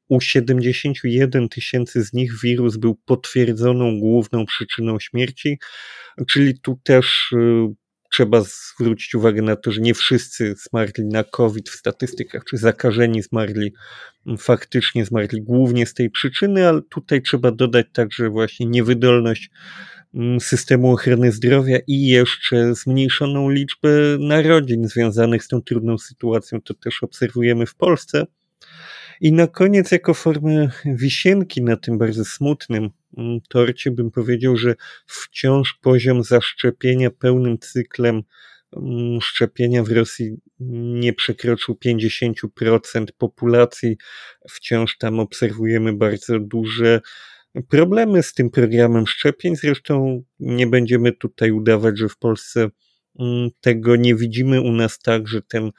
[0.08, 5.60] u 71 tysięcy z nich wirus był potwierdzoną główną przyczyną śmierci,
[6.28, 7.76] czyli tu też y,
[8.12, 13.22] trzeba zwrócić uwagę na to, że nie wszyscy zmarli na COVID w statystykach, czy zakażeni
[13.22, 13.74] zmarli,
[14.40, 19.50] faktycznie zmarli głównie z tej przyczyny, ale tutaj trzeba dodać także właśnie niewydolność
[20.40, 23.90] systemu ochrony zdrowia i jeszcze zmniejszoną liczbę
[24.20, 26.62] narodzin związanych z tą trudną sytuacją.
[26.62, 28.26] To też obserwujemy w Polsce.
[29.22, 34.76] I na koniec, jako formę wisienki na tym bardzo smutnym mm, torcie, bym powiedział, że
[35.06, 38.24] wciąż poziom zaszczepienia pełnym cyklem
[38.78, 40.38] mm, szczepienia w Rosji
[41.00, 43.98] nie przekroczył 50% populacji.
[44.50, 47.02] Wciąż tam obserwujemy bardzo duże
[47.70, 49.56] problemy z tym programem szczepień.
[49.56, 52.70] Zresztą nie będziemy tutaj udawać, że w Polsce
[53.62, 55.72] tego nie widzimy u nas tak, że ten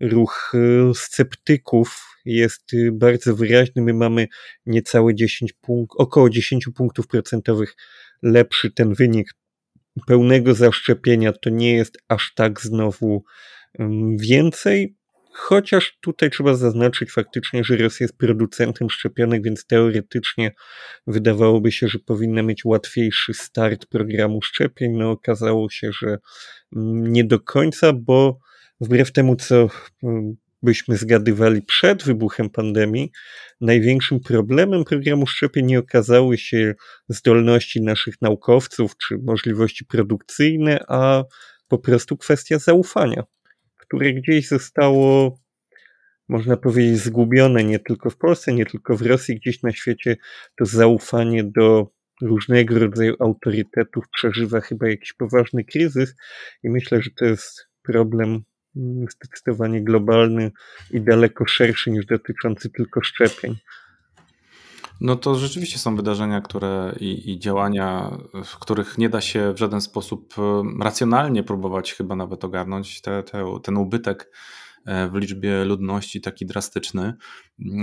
[0.00, 3.82] ruch y, sceptyków jest y, bardzo wyraźny.
[3.82, 4.28] My mamy
[4.66, 7.76] niecałe 10 punktów, około 10 punktów procentowych
[8.22, 9.30] lepszy ten wynik
[10.06, 11.32] pełnego zaszczepienia.
[11.32, 13.24] To nie jest aż tak znowu
[14.16, 14.96] więcej.
[15.36, 20.52] Chociaż tutaj trzeba zaznaczyć faktycznie, że Rosja jest producentem szczepionek, więc teoretycznie
[21.06, 24.92] wydawałoby się, że powinna mieć łatwiejszy start programu szczepień.
[24.92, 26.18] No okazało się, że
[26.72, 28.38] nie do końca, bo
[28.80, 29.68] wbrew temu, co
[30.62, 33.12] byśmy zgadywali przed wybuchem pandemii,
[33.60, 36.74] największym problemem programu szczepień nie okazały się
[37.08, 41.24] zdolności naszych naukowców czy możliwości produkcyjne, a
[41.68, 43.22] po prostu kwestia zaufania,
[43.94, 45.38] które gdzieś zostało,
[46.28, 50.16] można powiedzieć, zgubione nie tylko w Polsce, nie tylko w Rosji, gdzieś na świecie
[50.58, 51.90] to zaufanie do
[52.22, 56.14] różnego rodzaju autorytetów przeżywa chyba jakiś poważny kryzys
[56.62, 58.42] i myślę, że to jest problem
[59.10, 60.50] zdecydowanie globalny
[60.90, 63.56] i daleko szerszy niż dotyczący tylko szczepień.
[65.04, 69.58] No to rzeczywiście są wydarzenia, które i, i, działania, w których nie da się w
[69.58, 74.30] żaden sposób e, racjonalnie próbować chyba nawet ogarnąć te, te, ten ubytek
[74.86, 77.14] e, w liczbie ludności taki drastyczny.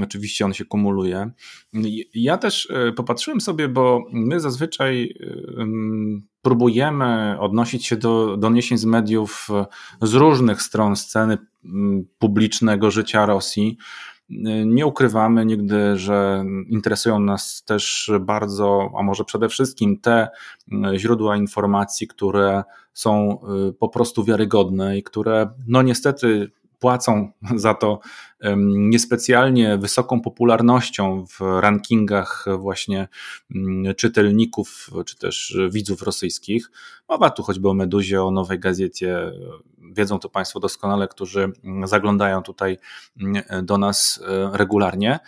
[0.03, 1.31] Oczywiście on się kumuluje.
[2.13, 5.13] Ja też e, popatrzyłem sobie, bo my zazwyczaj
[6.41, 9.47] próbujemy odnosić się do doniesień z mediów
[10.01, 11.37] z różnych stron sceny
[12.19, 13.77] publicznego życia Rosji.
[14.65, 20.29] Nie ukrywamy nigdy, że interesują nas też bardzo, a może przede wszystkim te
[20.95, 22.63] źródła informacji, które
[22.93, 23.37] są
[23.69, 27.99] y, po prostu wiarygodne i które, no niestety, płacą za to
[28.75, 33.07] niespecjalnie wysoką popularnością w rankingach właśnie
[33.55, 36.71] mm, czytelników czy też widzów rosyjskich.
[37.09, 39.31] Mowa tu choćby o Meduzie, o Nowej Gazecie.
[39.93, 41.51] Wiedzą to Państwo doskonale, którzy
[41.83, 42.77] zaglądają tutaj
[43.21, 45.19] mm, do nas e, regularnie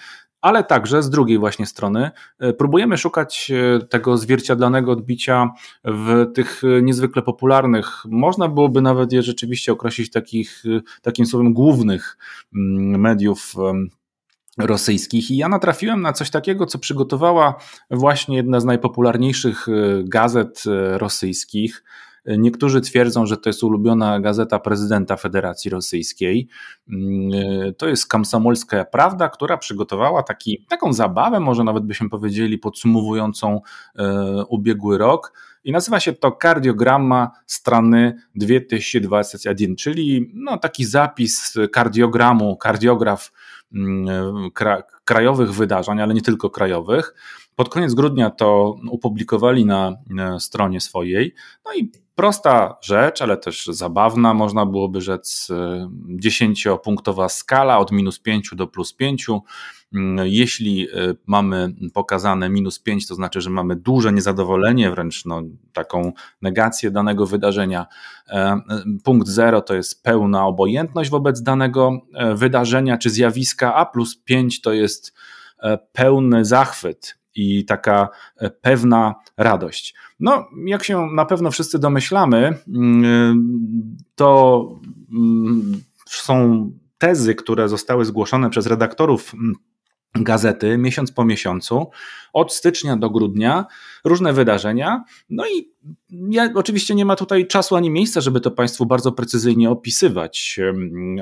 [0.43, 2.11] ale także z drugiej właśnie strony
[2.57, 3.51] próbujemy szukać
[3.89, 5.49] tego zwierciadlanego odbicia
[5.83, 10.63] w tych niezwykle popularnych, można byłoby nawet je rzeczywiście określić takich,
[11.01, 12.17] takim słowem głównych
[12.55, 13.53] mm, mediów
[14.57, 17.55] rosyjskich i ja natrafiłem na coś takiego, co przygotowała
[17.91, 19.67] właśnie jedna z najpopularniejszych
[20.03, 20.63] gazet
[20.97, 21.83] rosyjskich.
[22.25, 26.47] Niektórzy twierdzą, że to jest ulubiona gazeta prezydenta Federacji Rosyjskiej.
[26.89, 27.31] Mm,
[27.77, 33.61] to jest Kamsomolska Prawda, która przygotowała taki, taką zabawę, może nawet byśmy powiedzieli, podsumowującą
[34.49, 35.33] ubiegły rok.
[35.63, 43.31] I nazywa się to kardiogramma strony 2021, czyli no, taki zapis kardiogramu, kardiograf
[43.73, 44.49] Mm,
[45.05, 47.13] krajowych wydarzeń, ale nie tylko krajowych.
[47.55, 49.97] Pod koniec grudnia to opublikowali na
[50.39, 51.33] stronie swojej.
[51.65, 58.19] No i prosta rzecz, ale też zabawna, można byłoby rzec, e, dziesięciopunktowa skala od minus
[58.19, 59.27] 5 do plus 5.
[59.93, 65.41] Mm, jeśli e, mamy pokazane minus 5, to znaczy, że mamy duże niezadowolenie, wręcz no,
[65.73, 67.85] taką negację danego wydarzenia.
[68.29, 68.61] E,
[69.03, 71.91] punkt 0 to jest pełna obojętność wobec danego
[72.35, 75.13] wydarzenia czy zjawiska, a plus 5 to jest
[75.93, 78.09] pełny zachwyt i taka
[78.61, 79.95] pewna radość.
[80.19, 84.69] No, jak się na pewno wszyscy domyślamy, mm, to
[85.11, 89.55] mm, są tezy, które zostały zgłoszone przez redaktorów mm,
[90.15, 91.89] gazety miesiąc po miesiącu,
[92.33, 93.65] od stycznia do grudnia,
[94.03, 95.03] różne wydarzenia.
[95.29, 95.73] No i
[96.29, 100.59] ja, oczywiście nie ma tutaj czasu ani miejsca, żeby to Państwu bardzo precyzyjnie opisywać,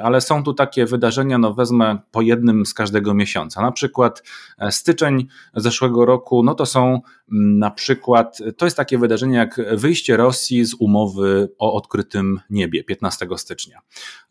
[0.03, 3.61] ale są tu takie wydarzenia, no wezmę po jednym z każdego miesiąca.
[3.61, 4.23] Na przykład
[4.59, 7.01] e, styczeń zeszłego roku, no to są
[7.31, 13.27] na przykład, to jest takie wydarzenie jak wyjście Rosji z umowy o odkrytym niebie 15
[13.37, 13.79] stycznia.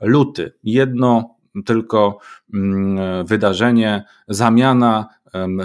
[0.00, 2.18] Luty, jedno tylko
[2.54, 5.08] mm, wydarzenie, zamiana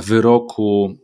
[0.01, 0.97] wyroku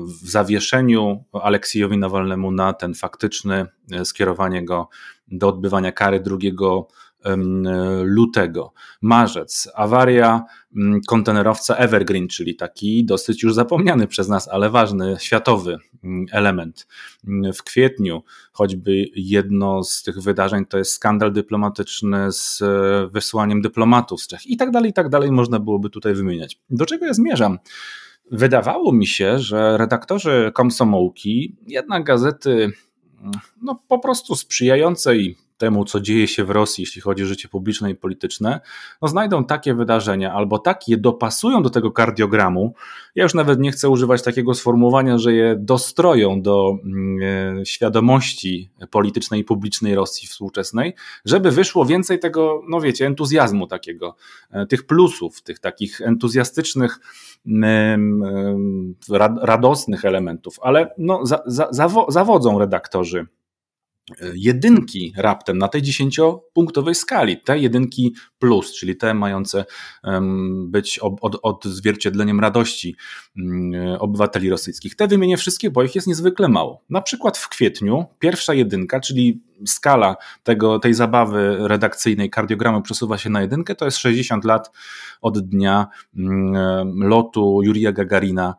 [0.00, 4.88] w zawieszeniu Aleksiejowi Nawalnemu na ten faktyczny e, skierowanie go
[5.28, 6.36] do odbywania kary 2
[8.04, 8.72] lutego.
[9.02, 10.44] Marzec, awaria
[11.06, 15.78] kontenerowca Evergreen, czyli taki dosyć już zapomniany przez nas, ale ważny światowy
[16.32, 16.86] element.
[17.54, 24.22] W kwietniu choćby jedno z tych wydarzeń to jest skandal dyplomatyczny z e, wysłaniem dyplomatów
[24.22, 26.60] z Czech i tak dalej, i tak dalej można byłoby tutaj wymieniać.
[26.70, 27.58] Do czego ja zmierzam?
[28.30, 32.72] Wydawało mi się, że redaktorzy komsomołki, jednak gazety
[33.62, 37.90] no, po prostu sprzyjającej temu, co dzieje się w Rosji, jeśli chodzi o życie publiczne
[37.90, 38.60] i polityczne,
[39.02, 42.74] no znajdą takie wydarzenia albo tak je dopasują do tego kardiogramu.
[43.14, 48.70] Ja już nawet nie chcę używać takiego sformułowania, że je dostroją do mm, e, świadomości
[48.90, 54.16] politycznej i publicznej Rosji współczesnej, żeby wyszło więcej tego, no wiecie, entuzjazmu takiego,
[54.50, 57.00] e, tych plusów, tych takich entuzjastycznych,
[59.42, 61.22] radosnych elementów, ale no,
[62.08, 63.26] zawodzą redaktorzy
[64.34, 69.64] jedynki raptem na tej dziesięciopunktowej skali, te jedynki plus, czyli te mające
[70.66, 71.00] być
[71.42, 72.96] odzwierciedleniem radości
[73.36, 74.96] mm, obywateli rosyjskich.
[74.96, 76.82] Te wymienię wszystkie, bo ich jest niezwykle mało.
[76.90, 83.30] Na przykład w kwietniu pierwsza jedynka, czyli skala tego, tej zabawy redakcyjnej kardiogramu przesuwa się
[83.30, 84.70] na jedynkę, to jest 60 lat
[85.20, 88.54] od dnia mm, lotu Jurija Gagarina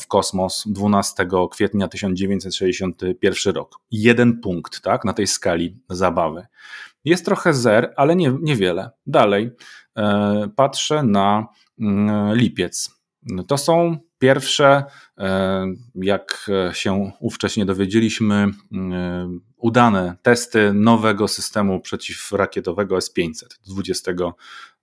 [0.00, 3.76] w kosmos 12 kwietnia 1961 rok.
[3.90, 6.46] Jeden punkt tak, na tej skali zabawy.
[7.04, 8.90] Jest trochę zer, ale nie, niewiele.
[9.06, 9.50] Dalej
[9.96, 11.46] e, patrzę na
[11.80, 13.00] mm, lipiec.
[13.46, 14.84] To są pierwsze,
[15.94, 23.44] jak się ówcześnie dowiedzieliśmy, e, udane testy nowego systemu przeciwrakietowego S-500.
[23.68, 24.12] 20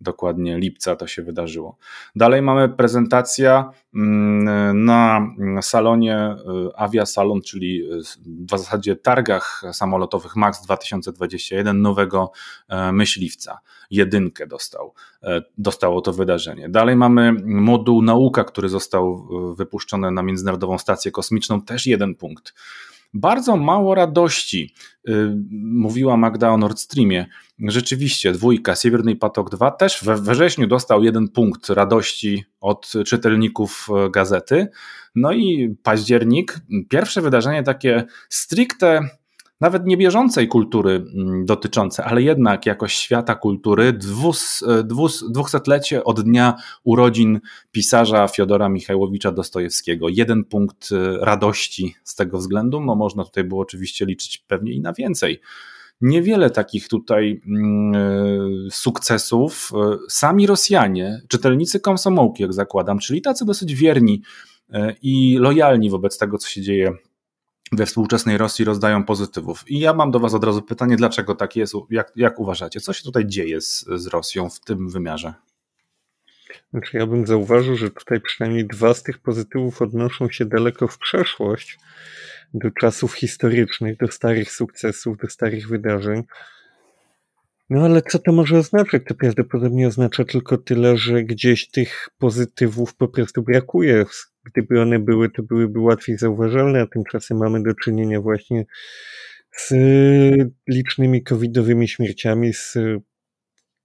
[0.02, 1.78] dokładnie lipca to się wydarzyło.
[2.16, 5.22] Dalej mamy prezentacja mm, na
[5.62, 6.36] salonie
[6.70, 7.84] y, Aviasalon, czyli
[8.26, 12.32] w zasadzie targach samolotowych MAX 2021 nowego
[12.68, 13.60] e, myśliwca.
[13.92, 16.70] Jedynkę dostał, e, dostało to wydarzenie.
[16.70, 22.54] Dalej mamy moduł nauka, który został e, wypuszczony na Międzynarodową Stację Kosmiczną, też jeden punkt.
[23.14, 24.74] Bardzo mało radości,
[25.10, 27.26] y, mówiła Magda o Nord Streamie.
[27.60, 34.10] Rzeczywiście, dwójka, Siewerny Patok 2 też we wrześniu dostał jeden punkt radości od czytelników e,
[34.10, 34.68] gazety.
[35.16, 36.60] No i październik,
[36.90, 39.10] pierwsze wydarzenie takie stricte
[39.62, 46.04] nawet nie bieżącej kultury mm, dotyczące, ale jednak jakoś świata kultury, dwus, e, dwus, dwusetlecie
[46.04, 47.40] od dnia urodzin
[47.72, 50.10] pisarza Fiodora Michałowicza Dostojewskiego.
[50.10, 54.82] Jeden punkt e, radości z tego względu, no można tutaj było oczywiście liczyć pewnie i
[54.82, 55.42] na więcej.
[56.02, 59.72] niewiele takich tutaj mm, e, sukcesów.
[60.10, 64.22] Sami Rosjanie, czytelnicy komsomołki, jak zakładam, czyli tacy dosyć wierni
[65.02, 66.98] i lojalni wobec tego, co się dzieje
[67.72, 69.72] we współczesnej Rosji, rozdają pozytywów.
[69.72, 71.74] I ja mam do Was od razu pytanie, dlaczego tak jest?
[71.90, 72.80] Jak, jak uważacie?
[72.80, 75.34] Co się tutaj dzieje z, z Rosją w tym wymiarze?
[76.72, 80.98] Znaczy, ja bym zauważył, że tutaj przynajmniej dwa z tych pozytywów odnoszą się daleko w
[80.98, 81.80] przeszłość,
[82.54, 86.24] do czasów historycznych, do starych sukcesów, do starych wydarzeń.
[87.70, 89.02] No ale co to może oznaczać?
[89.08, 94.06] To prawdopodobnie oznacza tylko tyle, że gdzieś tych pozytywów po prostu brakuje.
[94.52, 98.66] Gdyby one były, to byłyby łatwiej zauważalne, a tymczasem mamy do czynienia właśnie
[99.58, 99.74] z
[100.68, 102.78] licznymi covidowymi śmierciami, z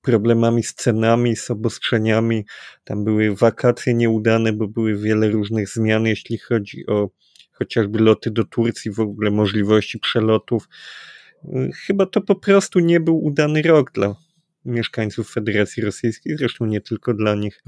[0.03, 2.45] problemami z cenami, z obostrzeniami.
[2.85, 7.11] Tam były wakacje nieudane, bo były wiele różnych zmian, jeśli chodzi o
[7.53, 10.69] chociażby loty do Turcji, w ogóle możliwości przelotów.
[11.87, 14.17] Chyba to po prostu nie był udany rok dla
[14.65, 17.63] mieszkańców Federacji Rosyjskiej, zresztą nie tylko dla nich.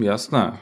[0.00, 0.58] Jasne.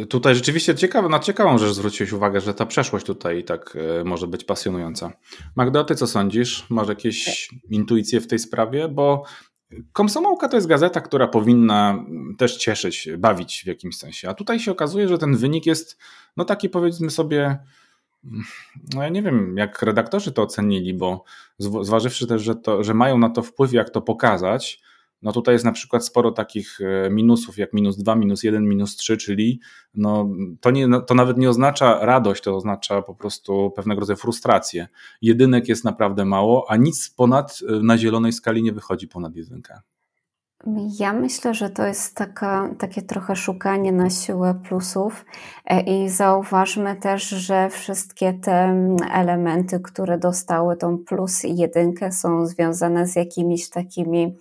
[0.00, 4.04] E, tutaj rzeczywiście ciekawe, na ciekawą rzecz zwróciłeś uwagę, że ta przeszłość tutaj tak e,
[4.04, 5.12] może być pasjonująca.
[5.56, 6.66] Magda, ty co sądzisz?
[6.70, 8.88] Masz jakieś intuicje w tej sprawie?
[8.88, 9.24] Bo
[9.92, 12.04] Komsomolka to jest gazeta, która powinna
[12.38, 14.28] też cieszyć, bawić w jakimś sensie.
[14.28, 15.98] A tutaj się okazuje, że ten wynik jest,
[16.36, 17.58] no taki powiedzmy sobie,
[18.94, 21.24] no ja nie wiem, jak redaktorzy to ocenili, bo
[21.58, 24.82] zważywszy też, że, to, że mają na to wpływ, jak to pokazać,
[25.24, 28.96] no tutaj jest na przykład sporo takich e, minusów, jak minus 2, minus 1, minus
[28.96, 29.60] 3, czyli
[29.94, 30.28] no
[30.60, 34.88] to, nie, no, to nawet nie oznacza radość, to oznacza po prostu pewnego rodzaju frustrację.
[35.22, 39.80] Jedynek jest naprawdę mało, a nic ponad e, na zielonej skali nie wychodzi ponad jedynkę.
[40.98, 45.24] Ja myślę, że to jest taka, takie trochę szukanie na siłę plusów
[45.64, 52.46] e, i zauważmy też, że wszystkie te elementy, które dostały tą plus i jedynkę są
[52.46, 54.36] związane z jakimiś takimi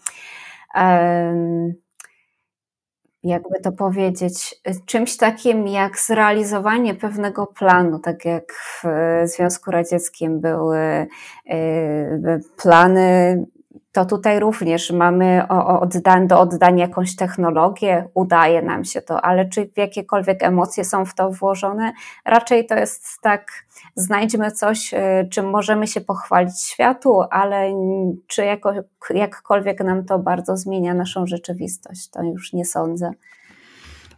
[3.23, 4.55] jakby to powiedzieć,
[4.85, 8.83] czymś takim jak zrealizowanie pewnego planu, tak jak w
[9.23, 11.07] Związku Radzieckim były
[11.51, 13.45] y, plany
[13.91, 19.69] to tutaj również mamy oddan do oddania jakąś technologię, udaje nam się to, ale czy
[19.75, 21.93] jakiekolwiek emocje są w to włożone?
[22.25, 23.51] Raczej to jest tak,
[23.95, 24.97] znajdźmy coś, y,
[25.29, 27.73] czym możemy się pochwalić światu, ale
[28.27, 28.73] czy jako,
[29.09, 33.11] jakkolwiek nam to bardzo zmienia naszą rzeczywistość, to już nie sądzę.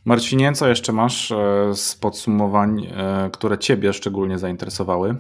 [0.06, 1.36] Marcinie, co jeszcze masz e,
[1.76, 5.16] z podsumowań, e, które Ciebie szczególnie zainteresowały?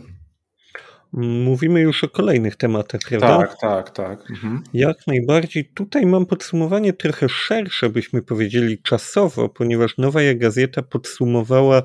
[1.17, 3.37] Mówimy już o kolejnych tematach, prawda?
[3.37, 4.29] Tak, tak, tak.
[4.29, 4.63] Mhm.
[4.73, 5.71] Jak najbardziej.
[5.75, 11.83] Tutaj mam podsumowanie trochę szersze, byśmy powiedzieli czasowo, ponieważ Nowa Gazeta podsumowała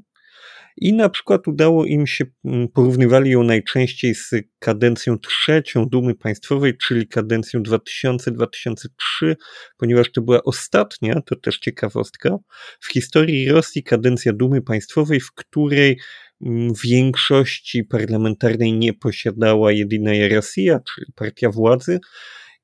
[0.77, 6.77] i na przykład udało im się, mm, porównywali ją najczęściej z kadencją trzecią Dumy Państwowej,
[6.77, 9.35] czyli kadencją 2000-2003,
[9.77, 12.37] ponieważ to była ostatnia, to też ciekawostka,
[12.79, 15.99] w historii Rosji kadencja Dumy Państwowej, w której
[16.41, 21.99] mm, większości parlamentarnej nie posiadała jedyna Rosja, czyli partia władzy.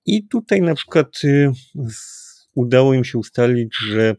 [0.05, 1.51] I tutaj na przykład y,
[2.55, 4.16] udało im się ustalić, że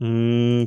[0.00, 0.66] mm,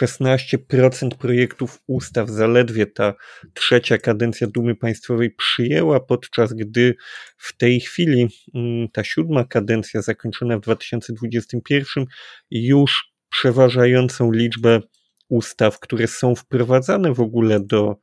[0.00, 3.14] 16% projektów ustaw zaledwie ta
[3.54, 6.94] trzecia kadencja Dumy Państwowej przyjęła, podczas gdy
[7.36, 12.04] w tej chwili mm, ta siódma kadencja zakończona w 2021
[12.50, 14.80] już przeważającą liczbę
[15.28, 17.96] ustaw, które są wprowadzane w ogóle do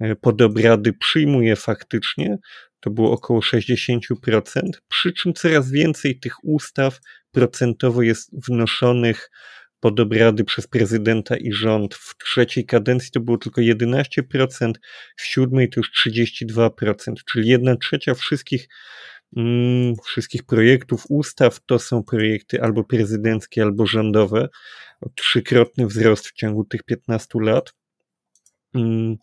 [0.00, 2.38] e, podobrady przyjmuje faktycznie,
[2.80, 4.00] to było około 60%,
[4.88, 9.30] przy czym coraz więcej tych ustaw procentowo jest wnoszonych
[9.84, 11.94] pod obrady przez prezydenta i rząd.
[11.94, 14.72] W trzeciej kadencji to było tylko 11%,
[15.16, 18.68] w siódmej to już 32%, czyli jedna trzecia wszystkich,
[19.36, 24.48] mm, wszystkich projektów, ustaw to są projekty albo prezydenckie, albo rządowe.
[25.14, 27.74] Trzykrotny wzrost w ciągu tych 15 lat.
[28.74, 29.16] Mm.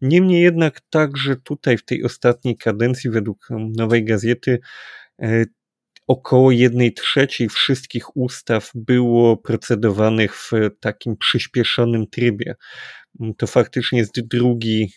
[0.00, 4.58] Niemniej jednak także tutaj w tej ostatniej kadencji według Nowej Gazety
[5.22, 5.44] e,
[6.06, 10.50] około jednej trzeciej wszystkich ustaw było procedowanych w
[10.80, 12.54] takim przyspieszonym trybie.
[13.38, 14.92] To faktycznie jest drugi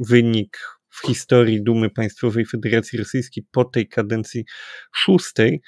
[0.00, 0.58] wynik
[0.92, 4.44] w historii Dumy Państwowej Federacji Rosyjskiej po tej kadencji
[4.94, 5.62] szóstej.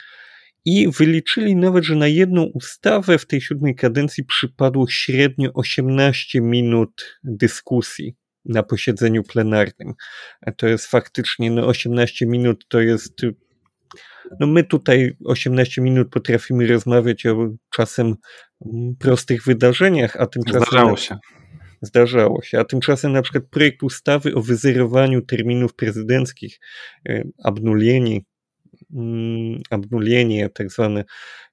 [0.64, 7.18] I wyliczyli nawet, że na jedną ustawę w tej siódmej kadencji przypadło średnio 18 minut
[7.24, 9.94] dyskusji na posiedzeniu plenarnym.
[10.56, 13.20] To jest faktycznie, no 18 minut to jest
[14.40, 20.62] no my tutaj 18 minut potrafimy rozmawiać o czasem mm, prostych wydarzeniach, a tymczasem.
[20.62, 21.18] Zdarzało się.
[21.84, 22.58] Zdarzało się.
[22.58, 26.60] A tymczasem na przykład projekt ustawy o wyzerowaniu terminów prezydenckich,
[27.08, 28.24] e, abnulieni,
[28.94, 31.04] mm, abnulienie tak zwane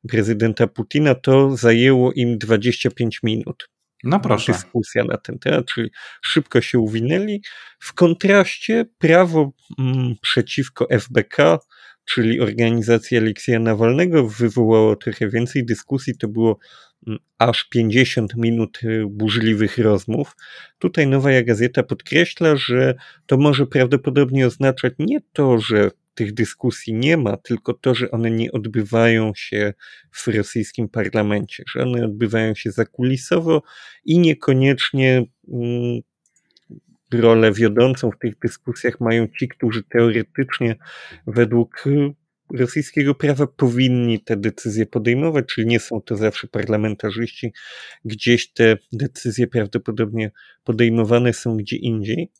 [0.09, 3.69] prezydenta Putina, to zajęło im 25 minut.
[4.03, 4.51] No proszę.
[4.51, 5.89] Dyskusja na ten temat, czyli
[6.21, 7.41] szybko się uwinęli.
[7.79, 11.59] W kontraście prawo mm, przeciwko FBK
[12.05, 16.17] czyli organizacja Aleksja Nawalnego, wywołało trochę więcej dyskusji.
[16.17, 16.59] To było
[17.37, 20.35] aż 50 minut y, burzliwych rozmów.
[20.79, 22.95] Tutaj Nowa Gazeta podkreśla, że
[23.25, 28.31] to może prawdopodobnie oznaczać nie to, że tych dyskusji nie ma, tylko to, że one
[28.31, 29.73] nie odbywają się
[30.11, 33.61] w rosyjskim parlamencie, że one odbywają się zakulisowo
[34.05, 35.23] i niekoniecznie
[35.53, 36.01] mm,
[37.13, 40.75] rolę wiodącą w tych dyskusjach mają ci, którzy teoretycznie
[41.27, 42.13] według y,
[42.53, 47.53] rosyjskiego prawa powinni te decyzje podejmować, czyli nie są to zawsze parlamentarzyści.
[48.05, 50.31] Gdzieś te decyzje prawdopodobnie
[50.63, 52.31] podejmowane są gdzie indziej.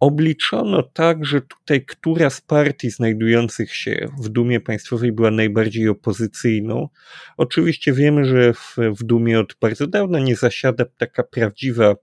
[0.00, 6.88] Obliczono tak, że tutaj która z partii znajdujących się w Dumie Państwowej była najbardziej opozycyjną.
[7.36, 11.94] Oczywiście wiemy, że w, w Dumie od bardzo dawna nie zasiada taka prawdziwa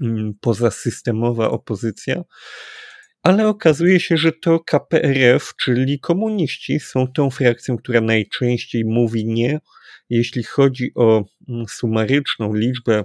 [0.00, 2.22] Mm, pozasystemowa opozycja,
[3.26, 9.58] ale okazuje się, że to KPRF, czyli komuniści, są tą frakcją, która najczęściej mówi nie,
[10.10, 13.04] jeśli chodzi o mm, sumaryczną liczbę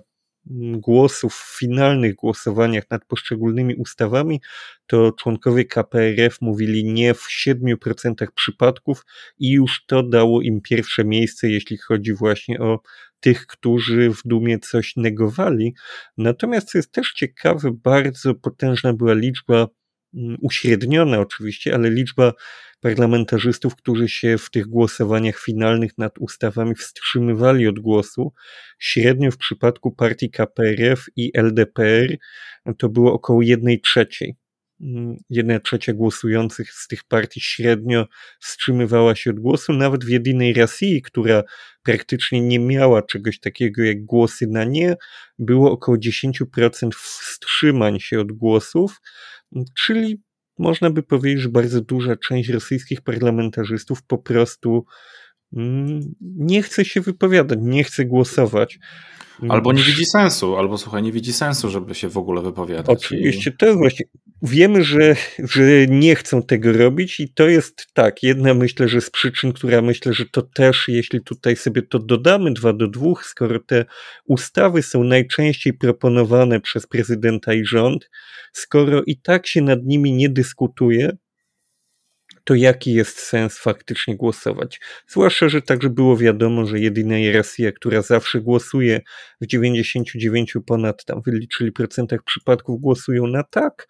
[0.51, 4.41] mm, głosów w finalnych głosowaniach nad poszczególnymi ustawami,
[4.87, 9.05] to członkowie KPRF mówili nie w 7% przypadków
[9.39, 12.79] i już to dało im pierwsze miejsce, jeśli chodzi właśnie o
[13.19, 15.73] tych, którzy w Dumie coś negowali.
[16.17, 19.67] Natomiast co jest też ciekawe, bardzo potężna była liczba,
[20.13, 22.33] mm, uśredniona oczywiście, ale liczba
[22.81, 28.33] parlamentarzystów, którzy się w tych głosowaniach finalnych nad ustawami wstrzymywali od głosu.
[28.79, 32.17] Średnio w przypadku partii KPRF i LDPR
[32.77, 34.35] to było około jednej trzeciej.
[34.81, 38.07] Mm, jedna trzecia głosujących z tych partii średnio
[38.39, 41.43] wstrzymywała się od głosu, nawet w jedynej Rosji, która
[41.83, 44.95] praktycznie nie miała czegoś takiego jak głosy na nie,
[45.39, 49.01] było około 10% wstrzymań się od głosów,
[49.85, 50.21] czyli
[50.59, 54.85] można by powiedzieć, że bardzo duża część rosyjskich parlamentarzystów po prostu
[56.21, 58.79] nie chce się wypowiadać, nie chce głosować.
[59.49, 62.97] Albo nie widzi sensu, albo słuchaj, nie widzi sensu, żeby się w ogóle wypowiadać.
[62.97, 64.05] Oczywiście, to jest właśnie.
[64.41, 68.23] Wiemy, że, że nie chcą tego robić, i to jest tak.
[68.23, 72.53] Jedna myślę, że z przyczyn, która myślę, że to też, jeśli tutaj sobie to dodamy
[72.53, 73.85] dwa do dwóch, skoro te
[74.25, 78.09] ustawy są najczęściej proponowane przez prezydenta i rząd,
[78.53, 81.17] skoro i tak się nad nimi nie dyskutuje,
[82.43, 84.79] to jaki jest sens faktycznie głosować?
[85.07, 89.01] Zwłaszcza, że także było wiadomo, że jedyna Rosja, która zawsze głosuje
[89.41, 93.87] w 99 ponad tam wyliczyli procentach przypadków głosują na tak,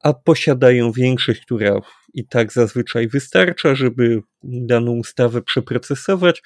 [0.00, 1.80] a posiadają większość, która
[2.14, 6.42] i tak zazwyczaj wystarcza, żeby daną ustawę przeprocesować,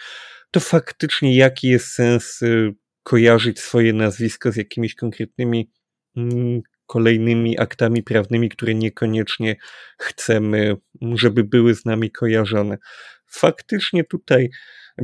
[0.50, 5.70] to faktycznie jaki jest sens y, kojarzyć swoje nazwisko z jakimiś konkretnymi
[6.16, 9.56] mm, kolejnymi aktami prawnymi, które niekoniecznie
[9.98, 10.76] chcemy,
[11.14, 12.78] żeby były z nami kojarzone.
[13.26, 14.50] Faktycznie tutaj,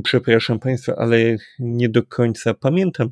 [0.04, 3.10] przepraszam Państwa, ale nie do końca pamiętam,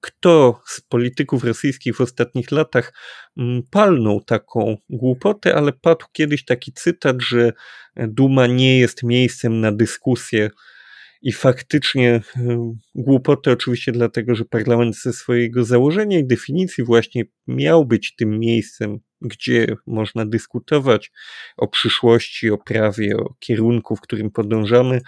[0.00, 2.92] kto z polityków rosyjskich w ostatnich latach
[3.38, 7.52] mm, palnął taką głupotę, ale padł kiedyś taki cytat, że
[7.96, 10.50] Duma nie jest miejscem na dyskusję
[11.24, 17.86] i faktycznie e, głupoty oczywiście dlatego, że parlament ze swojego założenia i definicji właśnie miał
[17.86, 21.12] być tym miejscem, gdzie można dyskutować
[21.56, 25.00] o przyszłości, o prawie, o kierunku, w którym podążamy.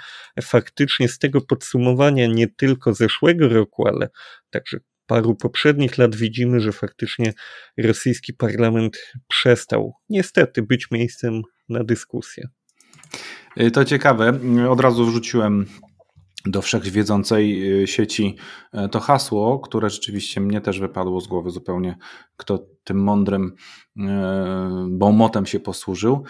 [0.42, 4.08] Faktycznie z tego podsumowania nie tylko zeszłego roku, ale
[4.50, 7.32] także paru poprzednich lat widzimy, że faktycznie
[7.78, 12.48] rosyjski parlament przestał niestety być miejscem na dyskusję.
[13.72, 14.40] To ciekawe.
[14.68, 15.66] Od razu wrzuciłem
[16.46, 18.36] do wszechwiedzącej sieci
[18.90, 21.98] to hasło, które rzeczywiście mnie też wypadło z głowy zupełnie,
[22.36, 23.52] kto tym mądrym
[24.88, 26.24] bomotem się posłużył.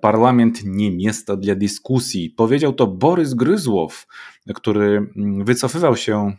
[0.00, 2.30] Parlament nie miejsce dla dyskusji.
[2.30, 4.06] Powiedział to Borys Gryzłow,
[4.54, 6.32] który mm, wycofywał się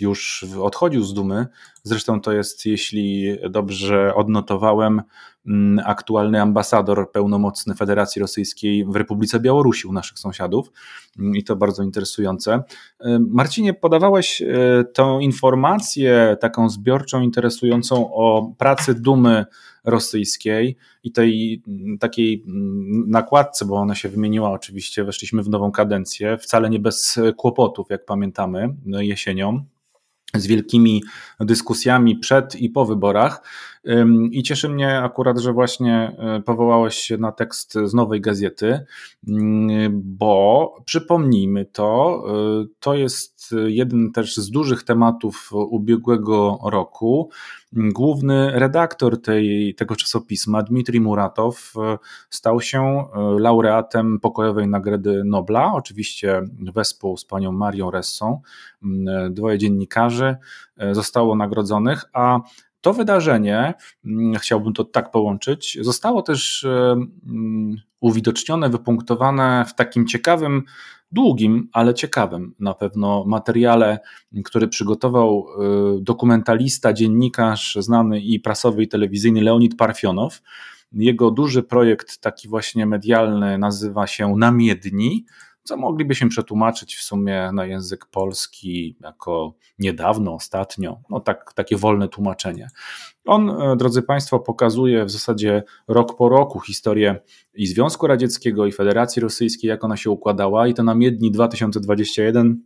[0.00, 1.46] już odchodził z Dumy.
[1.82, 5.02] Zresztą to jest, jeśli dobrze odnotowałem,
[5.46, 10.72] mm, aktualny ambasador pełnomocny Federacji Rosyjskiej w Republice Białorusi u naszych sąsiadów
[11.18, 12.62] mm, i to bardzo interesujące.
[13.28, 19.46] Marcinie, podawałeś e, tą informację taką zbiorczą, interesującą o pracy Dumy
[19.84, 22.44] rosyjskiej i tej mm, takiej
[23.06, 28.04] nakładce, bo ona się wymieniła oczywiście, weszliśmy w nową kadencję, wcale nie bez kłopotów, jak
[28.04, 29.64] pamiętamy, jesienią
[30.34, 31.02] z wielkimi
[31.40, 33.42] dyskusjami przed i po wyborach.
[34.30, 38.80] I cieszy mnie akurat, że właśnie e, powołałeś się na tekst z nowej gazety,
[39.92, 47.30] bo przypomnijmy to, e, to jest jeden też z dużych tematów ubiegłego roku.
[47.72, 51.98] Główny redaktor tej, tego czasopisma, Dmitrij Muratow, e,
[52.30, 53.04] stał się
[53.38, 56.42] laureatem pokojowej Nagrody Nobla, oczywiście
[56.74, 58.40] wespół z panią Marią Ressą.
[59.30, 60.36] Dwoje dziennikarzy
[60.92, 62.40] zostało nagrodzonych, a
[62.80, 63.74] to wydarzenie,
[64.04, 66.92] mm, chciałbym to tak połączyć, zostało też e,
[67.26, 70.62] mm, uwidocznione, wypunktowane w takim ciekawym,
[71.12, 73.98] długim, ale ciekawym na pewno materiale,
[74.44, 80.42] który przygotował e, dokumentalista, dziennikarz znany i prasowy, i telewizyjny Leonid Parfionow.
[80.92, 85.24] Jego duży projekt, taki właśnie medialny, nazywa się Namiedni
[85.70, 92.08] co moglibyśmy przetłumaczyć w sumie na język polski jako niedawno, ostatnio, no tak, takie wolne
[92.08, 92.68] tłumaczenie.
[93.24, 97.20] On, e, drodzy Państwo, pokazuje w zasadzie rok po roku historię
[97.54, 102.62] i Związku Radzieckiego, i Federacji Rosyjskiej, jak ona się układała, i to na miedni 2021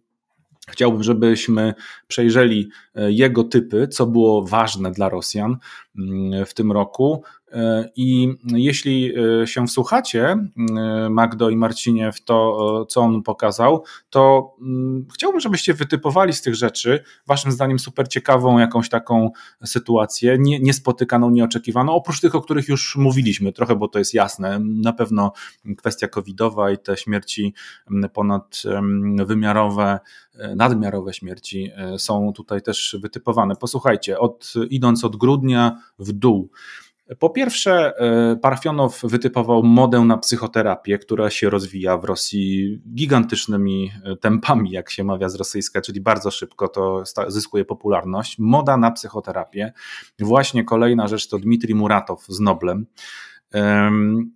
[0.68, 1.74] Chciałbym, żebyśmy
[2.06, 5.56] przejrzeli e, jego typy, co było ważne dla Rosjan
[5.98, 7.22] mm, w tym roku.
[7.54, 10.36] E, I jeśli e, się wsłuchacie,
[11.10, 16.54] Magdo i Marcinie, w to, co on pokazał, to mm, chciałbym, żebyście wytypowali z tych
[16.54, 19.30] rzeczy, waszym zdaniem, super ciekawą jakąś taką
[19.64, 24.60] sytuację, nie, niespotykaną, nieoczekiwaną, oprócz tych, o których już mówiliśmy trochę, bo to jest jasne.
[24.60, 25.32] Na pewno
[25.76, 27.54] kwestia covidowa i te śmierci
[28.12, 29.98] ponadwymiarowe,
[30.56, 33.56] nadmiarowe śmierci e, są tutaj też wytypowane.
[33.56, 36.50] Posłuchajcie, od, idąc od grudnia w dół.
[37.18, 44.16] Po pierwsze, e, Parfionow wytypował modę na psychoterapię, która się rozwija w Rosji gigantycznymi e,
[44.16, 48.38] tempami, jak się mawia z rosyjska, czyli bardzo szybko to zyskuje popularność.
[48.38, 49.72] Moda na psychoterapię.
[50.18, 52.86] Właśnie kolejna rzecz to Dmitrij Muratow z Noblem.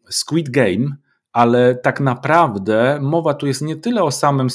[0.08, 0.96] Squid Game
[1.38, 4.48] ale tak naprawdę mowa tu jest nie tyle o samym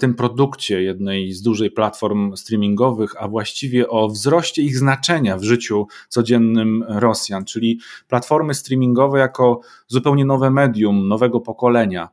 [0.00, 5.86] tym produkcie jednej z dużej platform streamingowych, a właściwie o wzroście ich znaczenia w życiu
[6.08, 12.08] codziennym Rosjan, czyli platformy streamingowe jako zupełnie nowe medium, nowego pokolenia.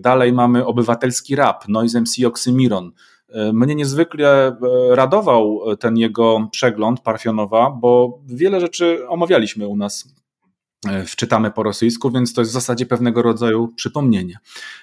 [0.00, 2.92] Dalej mamy obywatelski rap, Noise MC Oxymiron.
[3.52, 4.56] Mnie niezwykle e,
[4.96, 10.14] radował ten jego przegląd Parfionowa, bo wiele rzeczy omawialiśmy u nas
[11.06, 14.38] wczytamy po rosyjsku, więc to jest w zasadzie pewnego rodzaju przypomnienie.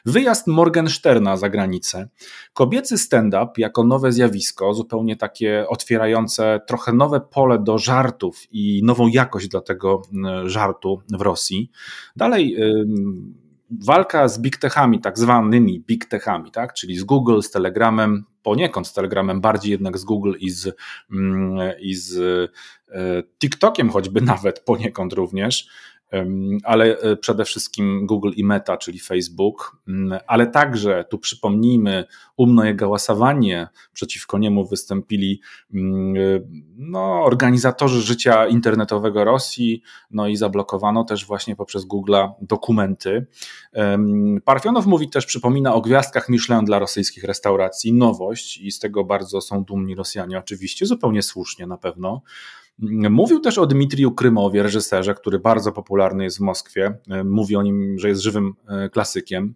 [0.06, 2.10] Wyjazd Morgensterna za granicę.
[2.54, 9.08] Kobiecy stand-up jako nowe zjawisko, zupełnie takie otwierające trochę nowe pole do żartów i nową
[9.08, 10.02] jakość dla tego
[10.46, 11.72] żartu w Rosji.
[12.16, 12.58] Dalej
[13.86, 16.74] walka z big techami, tak zwanymi big techami, tak?
[16.74, 20.76] czyli z Google, z Telegramem, poniekąd z Telegramem, bardziej jednak z Google i z,
[21.80, 22.18] i z
[22.92, 25.68] e, TikTokiem choćby nawet poniekąd również
[26.64, 32.06] ale e, przede wszystkim Google i Meta, czyli Facebook, mm, ale także tu przypomnijmy,
[32.38, 35.42] umno głasowanie, przeciwko niemu wystąpili
[35.74, 36.20] mm, e,
[36.78, 39.82] no, organizatorzy życia internetowego Rosji,
[40.12, 43.26] no i zablokowano też właśnie poprzez Google'a dokumenty.
[44.46, 49.42] Parfionow mówi też, przypomina o gwiazdkach Michelin dla rosyjskich restauracji, nowość i z tego bardzo
[49.42, 52.22] są dumni Rosjanie oczywiście, zupełnie słusznie na pewno.
[53.10, 56.98] Mówił też o Dmitriju Krymowie, reżyserze, który bardzo popularny jest w Moskwie.
[57.26, 59.56] Mówi o nim, że jest żywym e, klasykiem.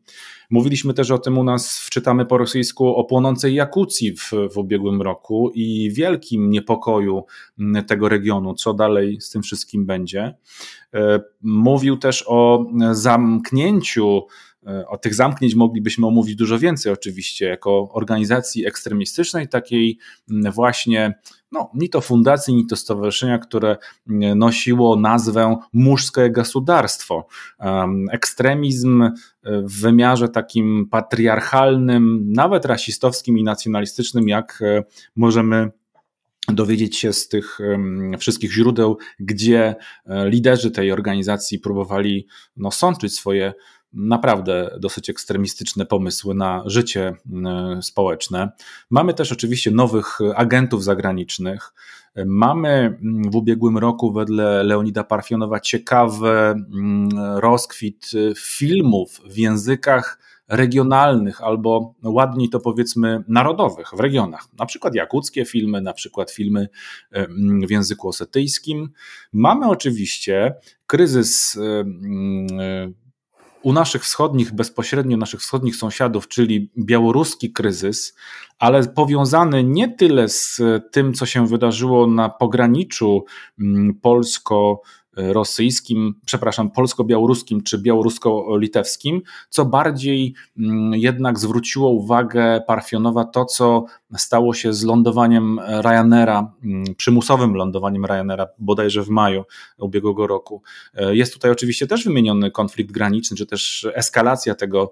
[0.50, 5.02] Mówiliśmy też o tym u nas, wczytamy po rosyjsku, o płonącej Jakucji w, w ubiegłym
[5.02, 7.24] roku i wielkim niepokoju
[7.88, 10.36] tego regionu, co dalej z tym wszystkim będzie.
[10.94, 14.55] E, mówił też o zamknięciu E,
[14.88, 19.98] o tych zamknięć moglibyśmy omówić dużo więcej, oczywiście, jako organizacji ekstremistycznej, takiej
[20.28, 21.20] właśnie,
[21.52, 23.78] no, ni to fundacji, ni to stowarzyszenia, które
[24.36, 27.28] nosiło nazwę Mużskie Gospodarstwo.
[28.12, 29.10] Ekstremizm
[29.44, 34.84] w wymiarze takim patriarchalnym, nawet rasistowskim i nacjonalistycznym, jak e,
[35.16, 35.72] możemy
[36.48, 37.60] dowiedzieć się z tych
[38.20, 43.54] wszystkich źródeł, gdzie e, liderzy tej organizacji próbowali no, sączyć swoje
[43.96, 47.16] naprawdę dosyć ekstremistyczne pomysły na życie
[47.46, 48.50] e, społeczne.
[48.90, 51.74] Mamy też oczywiście nowych agentów zagranicznych.
[52.26, 53.00] Mamy
[53.32, 56.56] w ubiegłym roku wedle Leonida Parfionowa ciekawy
[57.36, 64.48] rozkwit filmów w językach regionalnych albo ładniej to powiedzmy narodowych w regionach.
[64.60, 66.68] Na przykład jakuckie filmy, na przykład filmy
[67.68, 68.90] w języku osetyjskim.
[69.34, 70.56] Mamy oczywiście
[70.88, 71.60] kryzys
[73.66, 78.16] u naszych wschodnich, bezpośrednio naszych wschodnich sąsiadów, czyli białoruski kryzys,
[78.60, 80.62] ale powiązany nie tyle z
[80.92, 83.26] tym, co się wydarzyło na pograniczu
[84.02, 84.82] polsko-
[85.16, 93.86] rosyjskim, przepraszam, polsko-białoruskim czy białorusko-litewskim, co bardziej mm, jednak zwróciło uwagę Parfionowa to, co
[94.18, 99.44] stało się z lądowaniem Ryanaira, mm, przymusowym lądowaniem Ryanaira bodajże w maju
[99.78, 100.62] ubiegłego roku.
[100.94, 104.92] E, jest tutaj oczywiście też wymieniony konflikt graniczny, czy też eskalacja tego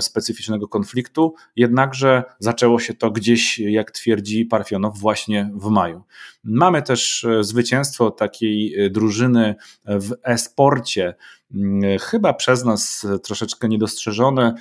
[0.00, 6.02] specyficznego konfliktu, jednakże zaczęło się to gdzieś, jak twierdzi Parfionow, właśnie w maju.
[6.44, 11.14] Mamy też e, zwycięstwo takiej e, drużyny w e-sporcie,
[11.54, 14.54] mm, chyba przez nas troszeczkę niedostrzeżone.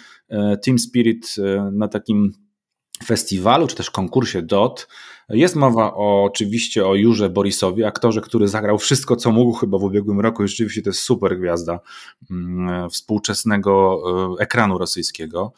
[0.65, 1.35] Team Spirit
[1.71, 2.33] na takim
[3.05, 4.87] festiwalu, czy też konkursie DOT.
[5.29, 9.83] Jest mowa o, oczywiście o Jurze Borisowie, aktorze, który zagrał wszystko, co mógł chyba w
[9.83, 11.79] ubiegłym roku i rzeczywiście to jest super gwiazda
[12.31, 14.01] mm, współczesnego
[14.39, 15.53] e, ekranu rosyjskiego.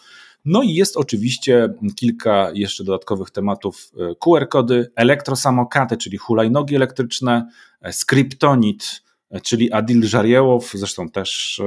[0.46, 3.92] No i jest oczywiście kilka jeszcze dodatkowych tematów.
[3.98, 7.50] E, QR-kody, elektrosamokaty, czyli hulajnogi elektryczne,
[7.82, 9.02] e, skryptonit,
[9.44, 11.62] czyli Adil Żariełow, zresztą też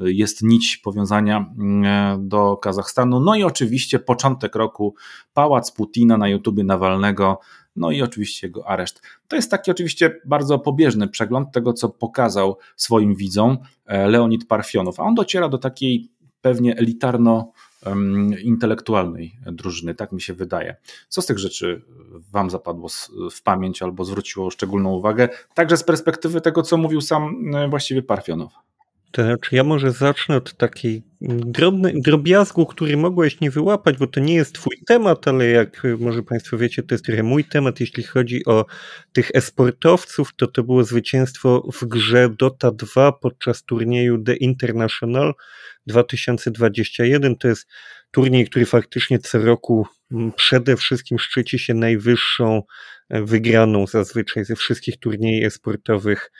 [0.00, 3.20] e, jest nić powiązania mm, do Kazachstanu.
[3.20, 4.94] No i oczywiście początek roku
[5.34, 7.40] Pałac Putina na YouTubie Nawalnego,
[7.76, 9.02] no i oczywiście jego areszt.
[9.28, 15.00] To jest taki oczywiście bardzo pobieżny przegląd tego, co pokazał swoim widzom e, Leonid Parfionow,
[15.00, 16.08] a on dociera do takiej
[16.40, 17.52] pewnie elitarno
[18.44, 20.76] intelektualnej drużyny, tak mi się wydaje.
[21.08, 21.82] Co z tych rzeczy
[22.32, 22.88] Wam zapadło
[23.32, 28.02] w pamięć albo zwróciło szczególną uwagę, także z perspektywy tego, co mówił sam e, właściwie
[28.02, 28.52] Parfionow?
[29.14, 34.20] To znaczy, ja może zacznę od takiej drobnej, drobiazgu, który mogłeś nie wyłapać, bo to
[34.20, 37.80] nie jest twój temat, ale jak może Państwo wiecie, to jest trochę mój temat.
[37.80, 38.66] Jeśli chodzi o
[39.12, 45.34] tych esportowców, to to było zwycięstwo w grze Dota 2 podczas turnieju The International
[45.86, 47.36] 2021.
[47.36, 47.68] To jest
[48.10, 49.86] turniej, który faktycznie co roku
[50.36, 52.62] przede wszystkim szczyci się najwyższą
[53.08, 56.30] e, wygraną zazwyczaj ze wszystkich turniejów esportowych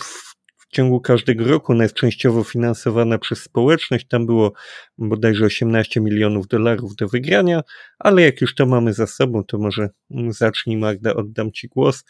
[0.00, 0.33] w
[0.74, 1.72] ciągu każdego roku.
[1.72, 4.06] Ona jest częściowo finansowana przez społeczność.
[4.08, 4.52] Tam było
[4.98, 7.62] bodajże 18 milionów dolarów do wygrania,
[7.98, 9.88] ale jak już to mamy za sobą, to może
[10.28, 12.04] zacznij Magda, oddam Ci głos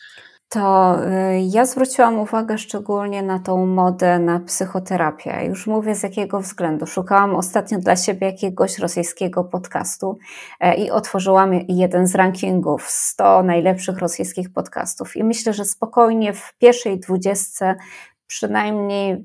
[0.55, 5.45] to y, ja zwróciłam uwagę szczególnie na tą modę na psychoterapię.
[5.49, 6.87] Już mówię z jakiego względu.
[6.87, 10.19] Szukałam ostatnio dla siebie jakiegoś rosyjskiego podcastu
[10.61, 15.17] e, i otworzyłam jeden z rankingów 100 najlepszych rosyjskich podcastów.
[15.17, 17.75] I myślę, że spokojnie w pierwszej dwudziestce
[18.27, 19.25] przynajmniej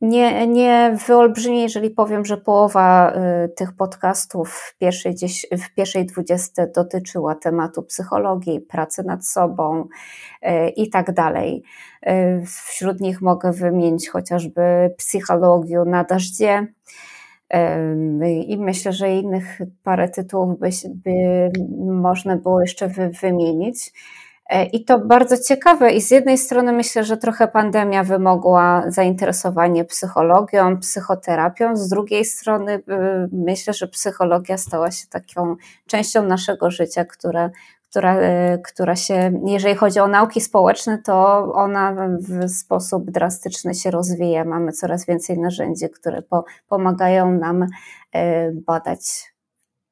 [0.00, 3.12] nie, nie wyolbrzymię, jeżeli powiem, że połowa
[3.44, 5.14] y, tych podcastów w pierwszej,
[5.52, 9.88] w pierwszej dwudziestce dotyczyła tematu psychologii, pracy nad sobą
[10.42, 11.62] y, i tak dalej.
[12.08, 16.66] Y, wśród nich mogę wymienić chociażby psychologię na dażdzie.
[18.46, 21.10] I myślę, że innych parę tytułów by, by
[21.92, 23.92] można było jeszcze wy, wymienić.
[24.50, 29.84] E, I to bardzo ciekawe i z jednej strony myślę, że trochę pandemia wymogła zainteresowanie
[29.84, 32.82] psychologią, psychoterapią, z drugiej strony y,
[33.32, 37.50] myślę, że psychologia stała się taką częścią naszego życia, która,
[37.90, 43.90] która, y, która się, jeżeli chodzi o nauki społeczne, to ona w sposób drastyczny się
[43.90, 44.44] rozwija.
[44.44, 47.68] Mamy coraz więcej narzędzi, które po, pomagają nam y,
[48.66, 49.32] badać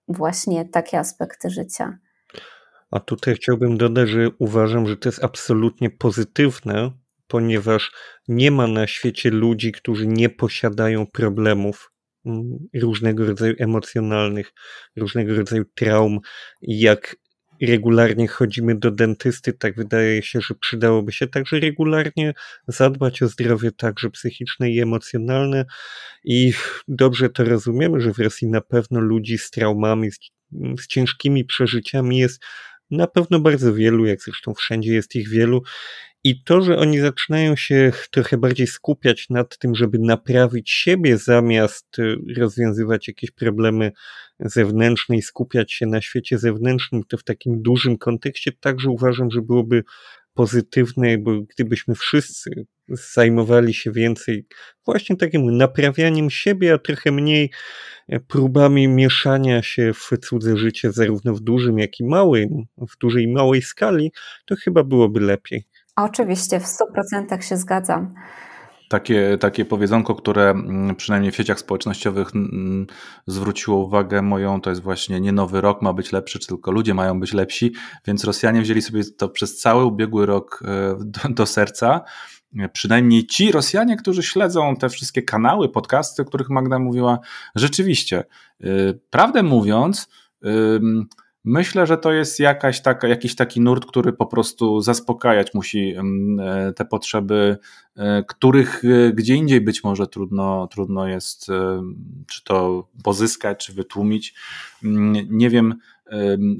[0.08, 1.98] właśnie takie aspekty życia.
[2.90, 6.92] A tutaj chciałbym dodać, że uważam, że to jest absolutnie pozytywne,
[7.26, 7.92] ponieważ
[8.28, 11.92] nie ma na świecie ludzi, którzy nie posiadają problemów
[12.26, 14.52] mm, różnego rodzaju emocjonalnych,
[14.96, 16.18] różnego rodzaju traum,
[16.62, 17.16] jak
[17.62, 22.34] regularnie chodzimy do dentysty, tak wydaje się, że przydałoby się także regularnie
[22.68, 25.64] zadbać o zdrowie także psychiczne i emocjonalne.
[26.24, 26.52] I
[26.88, 30.18] dobrze to rozumiemy, że w Rosji na pewno ludzi z traumami, z,
[30.80, 32.42] z ciężkimi przeżyciami jest
[32.90, 35.62] na pewno bardzo wielu, jak zresztą wszędzie jest ich wielu.
[36.24, 41.98] I to, że oni zaczynają się trochę bardziej skupiać nad tym, żeby naprawić siebie, zamiast
[41.98, 43.92] y, rozwiązywać jakieś problemy
[44.40, 49.42] zewnętrzne i skupiać się na świecie zewnętrznym, to w takim dużym kontekście także uważam, że
[49.42, 49.84] byłoby
[50.38, 52.50] pozytywne, bo gdybyśmy wszyscy
[52.88, 54.46] zajmowali się więcej
[54.84, 57.50] właśnie takim naprawianiem siebie, a trochę mniej
[58.28, 63.32] próbami mieszania się w cudze życie, zarówno w dużym, jak i małym, w dużej i
[63.32, 64.12] małej skali,
[64.46, 65.64] to chyba byłoby lepiej.
[65.96, 68.14] Oczywiście, w 100% się zgadzam.
[68.88, 72.86] Takie, takie powiedzonko, które mm, przynajmniej w sieciach społecznościowych mm,
[73.26, 77.20] zwróciło uwagę moją, to jest właśnie nie nowy rok ma być lepszy, tylko ludzie mają
[77.20, 77.72] być lepsi,
[78.06, 82.00] więc Rosjanie wzięli sobie to przez cały ubiegły rok e, do, do serca.
[82.72, 87.18] Przynajmniej ci Rosjanie, którzy śledzą te wszystkie kanały, podcasty, o których Magda mówiła,
[87.54, 88.24] rzeczywiście,
[88.60, 88.66] e,
[89.10, 90.08] prawdę mówiąc,
[91.44, 96.72] Myślę, że to jest jakaś taka, jakiś taki nurt, który po prostu zaspokajać musi e,
[96.72, 97.58] te potrzeby,
[97.96, 101.46] e, których e, gdzie indziej być może trudno, trudno jest
[102.26, 104.34] czy to pozyskać, czy wytłumić.
[104.84, 105.74] Mm, nie wiem,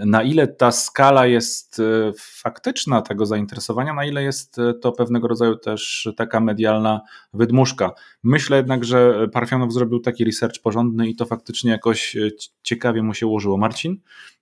[0.07, 1.83] na ile ta skala jest
[2.18, 7.01] faktyczna tego zainteresowania, na ile jest to pewnego rodzaju też taka medialna
[7.35, 7.93] wydmuszka.
[8.22, 12.16] Myślę jednak, że Parfianow zrobił taki research porządny i to faktycznie jakoś
[12.62, 13.57] ciekawie mu się ułożyło.
[13.57, 14.01] Marcin?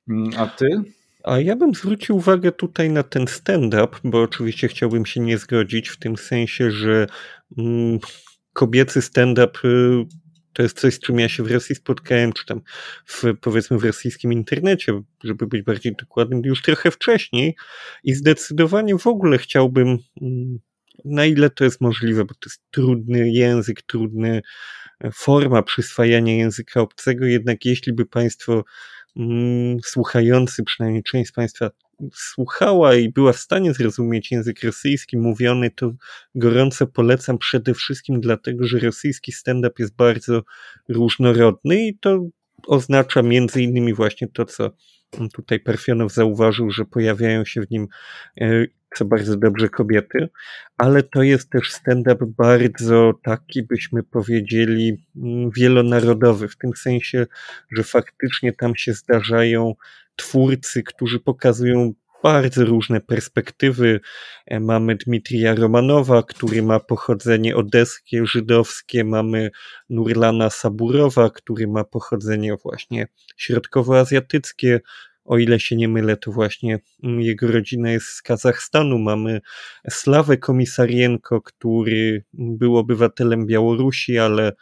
[0.09, 0.67] Mm, a ty?
[1.25, 5.89] A ja bym zwrócił uwagę tutaj na ten stand-up, bo oczywiście chciałbym się nie zgodzić
[5.89, 7.07] w tym sensie, że
[7.59, 7.99] mm,
[8.53, 10.05] kobiecy stand-up y,
[10.53, 12.61] to jest coś, z czym ja się w Rosji spotkałem, czy tam
[13.07, 17.57] w, powiedzmy w rosyjskim internecie, żeby być bardziej dokładnym, już trochę wcześniej
[18.05, 20.59] i zdecydowanie w ogóle chciałbym, mm,
[21.05, 24.43] na ile to jest możliwe, bo to jest trudny język, trudny
[25.01, 28.65] e, forma przyswajania języka obcego, jednak jeśli by Państwo
[29.85, 31.71] słuchający, przynajmniej część z Państwa
[32.15, 35.93] słuchała i była w stanie zrozumieć język rosyjski mówiony, to
[36.35, 40.43] gorąco polecam przede wszystkim dlatego, że rosyjski stand-up jest bardzo
[40.89, 42.27] różnorodny i to
[42.67, 44.71] oznacza między innymi właśnie to, co
[45.33, 47.89] tutaj Perfionow zauważył, że pojawiają się w nim
[48.41, 48.67] e,
[48.97, 50.29] co bardzo dobrze kobiety,
[50.79, 57.27] ale to jest też stand-up bardzo taki, byśmy powiedzieli, mm, wielonarodowy, w tym sensie,
[57.77, 59.75] że faktycznie tam się zdarzają
[60.17, 61.93] twórcy, którzy pokazują
[62.23, 64.01] bardzo różne perspektywy.
[64.47, 69.51] E, mamy Dmitrija Romanowa, który ma pochodzenie odeskie, żydowskie, mamy
[69.91, 74.81] Nurlana Saburowa, który ma pochodzenie właśnie środkowoazjatyckie,
[75.27, 78.99] o ile się nie mylę, to właśnie mm, jego rodzina jest z Kazachstanu.
[78.99, 79.41] Mamy
[79.91, 84.53] Slawę Komisarienko, który był obywatelem Białorusi, ale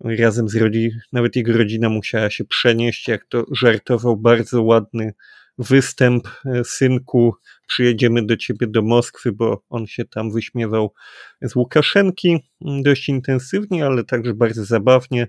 [0.00, 5.12] razem z rodziną, nawet jego rodzina musiała się przenieść, jak to żartował bardzo ładny
[5.58, 7.34] występ e, synku,
[7.66, 10.92] przyjedziemy do ciebie do Moskwy, bo on się tam wyśmiewał
[11.42, 15.28] z Łukaszenki mm, dość intensywnie, ale także bardzo zabawnie.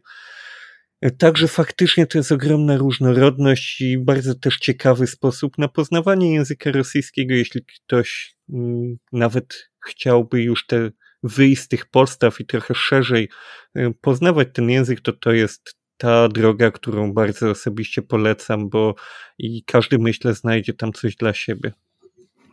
[1.18, 7.34] Także faktycznie to jest ogromna różnorodność i bardzo też ciekawy sposób na poznawanie języka rosyjskiego,
[7.34, 10.92] jeśli ktoś mm, nawet chciałby już te
[11.24, 13.30] wyjść z tych podstaw i trochę szerzej
[13.78, 18.96] y, poznawać ten język, to to jest ta droga, którą bardzo osobiście polecam, bo
[19.38, 21.72] i każdy myślę znajdzie tam coś dla siebie.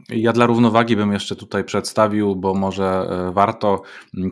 [0.09, 3.83] Ja dla równowagi bym jeszcze tutaj przedstawił, bo może e, warto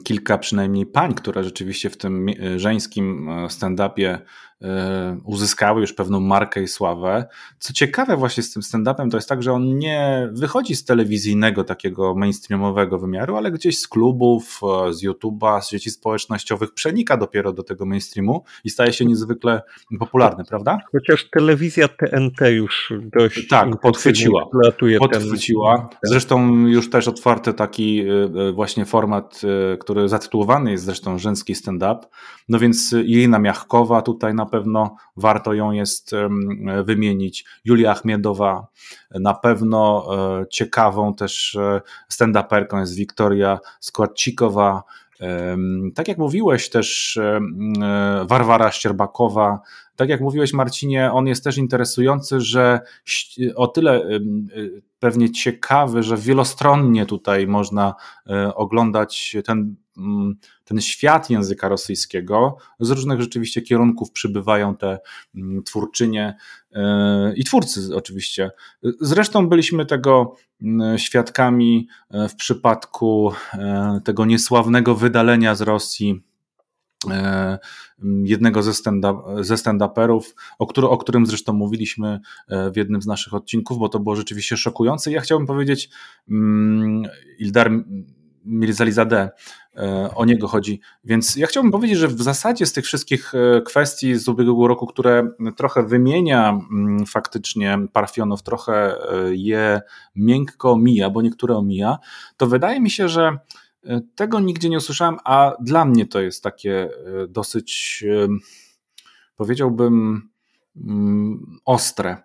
[0.05, 4.19] kilka przynajmniej pań, które rzeczywiście w tym e, żeńskim e, stand-upie
[5.25, 7.25] uzyskały już pewną markę i sławę.
[7.59, 11.65] Co ciekawe właśnie z tym stand-upem to jest tak, że on nie wychodzi z telewizyjnego
[11.65, 17.53] takiego mainstreamowego wymiaru, ale gdzieś z klubów, e, z YouTube'a, z sieci społecznościowych przenika dopiero
[17.53, 19.63] do tego mainstreamu i staje się niezwykle
[19.99, 20.79] popularny, prawda?
[20.93, 24.47] Chociaż telewizja TNT już dość tak, podchwyciła.
[24.99, 25.79] podchwyciła.
[25.79, 25.99] Ten...
[26.03, 29.41] Zresztą już też otwarty taki e, właśnie format,
[29.81, 31.99] który zatytułowany jest zresztą żeński stand-up.
[32.49, 36.11] No więc Irina Miachkowa tutaj na pewno warto ją jest
[36.85, 37.45] wymienić.
[37.65, 38.67] Julia Achmiedowa,
[39.11, 40.07] na pewno
[40.41, 44.83] e, ciekawą też e, stand-uperką jest Wiktoria Składcikowa,
[45.95, 47.41] tak jak mówiłeś też e,
[48.25, 49.61] Warwara Ścierbakowa,
[50.01, 52.81] tak jak mówiłeś Marcinie, on jest też interesujący, że
[53.57, 54.21] o tyle
[54.99, 57.95] pewnie ciekawy, że wielostronnie tutaj można
[58.55, 62.57] oglądać ten Mm, ten świat języka rosyjskiego.
[62.81, 64.99] Z różnych rzeczywiście kierunków przybywają te
[65.35, 66.37] mm, twórczynie
[66.73, 68.51] e, i twórcy oczywiście.
[69.01, 76.23] Zresztą byliśmy tego mm, świadkami e, w przypadku e, tego niesławnego wydalenia z Rosji
[78.25, 78.73] jednego ze,
[79.57, 84.17] stand-uperów, o, który, o którym zresztą mówiliśmy w jednym z naszych odcinków, bo to było
[84.17, 85.13] rzeczywiście szokujące.
[85.13, 85.91] Ja chciałbym powiedzieć,
[87.39, 87.71] Ildar
[88.45, 89.31] Mirzalizadeh,
[89.77, 90.81] e, o niego chodzi.
[91.05, 94.87] Więc ja chciałbym powiedzieć, że w zasadzie z tych wszystkich e, kwestii z ubiegłego roku,
[94.87, 99.81] które trochę wymienia mm, faktycznie Parfionów, trochę e, je
[100.17, 101.99] miękko omija, bo niektóre omija,
[102.37, 103.39] to wydaje mi się, że
[104.15, 106.89] tego nigdzie nie usłyszałem, a dla mnie to jest takie
[107.29, 108.05] dosyć,
[109.37, 110.29] powiedziałbym,
[110.77, 112.17] mm, ostre.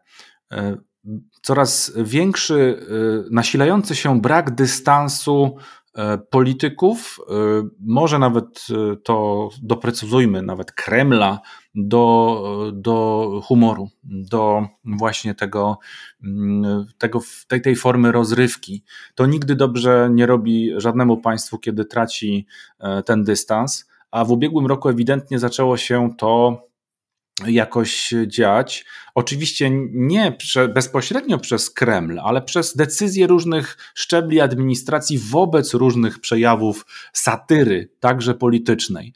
[1.41, 2.85] Coraz większy,
[3.31, 5.84] nasilający się brak dystansu E,
[6.29, 7.33] polityków, e,
[7.79, 11.39] może nawet e, to doprecyzujmy, nawet Kremla,
[11.75, 15.77] do, do humoru, do właśnie tego,
[16.23, 18.83] mm, tego tej, tej formy rozrywki.
[19.15, 22.47] To nigdy dobrze nie robi żadnemu państwu, kiedy traci
[23.05, 26.61] ten dystans, a w ubiegłym roku ewidentnie zaczęło się to
[27.47, 28.85] jakoś dziać.
[29.15, 36.85] Oczywiście nie prze, bezpośrednio przez Kreml, ale przez decyzje różnych szczebli administracji wobec różnych przejawów
[37.13, 39.13] satyry, także politycznej.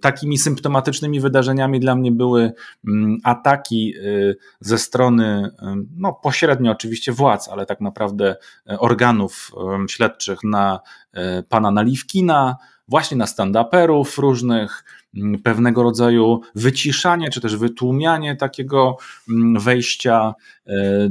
[0.00, 2.52] Takimi symptomatycznymi wydarzeniami dla mnie były
[2.88, 5.50] mm, ataki y, ze strony,
[5.96, 8.36] no pośrednio oczywiście władz, ale tak naprawdę
[8.70, 9.50] e, organów
[9.88, 10.80] śledczych na
[11.12, 12.56] e, pana Naliwkina,
[12.88, 14.84] właśnie na stand-uperów różnych,
[15.14, 18.96] Mm, pewnego rodzaju wyciszanie, czy też wytłumianie takiego
[19.28, 20.34] mm, wejścia,
[20.66, 21.08] e,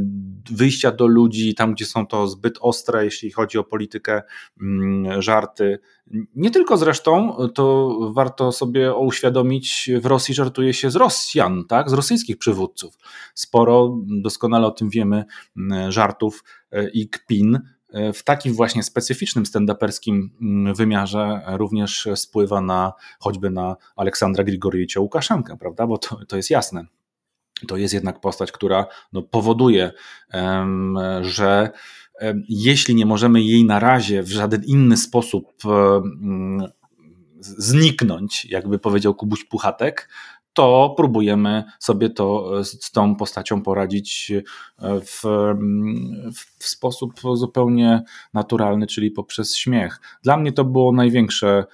[0.51, 4.21] wyjścia do ludzi tam, gdzie są to zbyt ostre, jeśli chodzi o politykę,
[4.61, 5.79] mm, żarty.
[6.35, 11.89] Nie tylko zresztą, to warto sobie uświadomić, w Rosji żartuje się z Rosjan, tak?
[11.89, 12.97] z rosyjskich przywódców.
[13.35, 15.25] Sporo, doskonale o tym wiemy,
[15.89, 17.59] żartów e, i kpin
[18.13, 25.57] w takim właśnie specyficznym stand-uperskim mm, wymiarze również spływa na choćby na Aleksandra Grigoriewicza Łukaszenkę,
[25.57, 25.87] prawda?
[25.87, 26.85] Bo to, to jest jasne.
[27.67, 29.91] To jest jednak postać, która no, powoduje,
[31.21, 31.69] że
[32.49, 35.53] jeśli nie możemy jej na razie w żaden inny sposób
[37.39, 40.09] zniknąć, jakby powiedział Kubuś Puchatek,
[40.57, 44.43] to próbujemy sobie to z tą postacią poradzić e,
[44.99, 45.21] w,
[46.59, 48.03] w sposób zupełnie
[48.33, 49.99] naturalny, czyli poprzez śmiech.
[50.23, 51.65] Dla mnie to było największe E,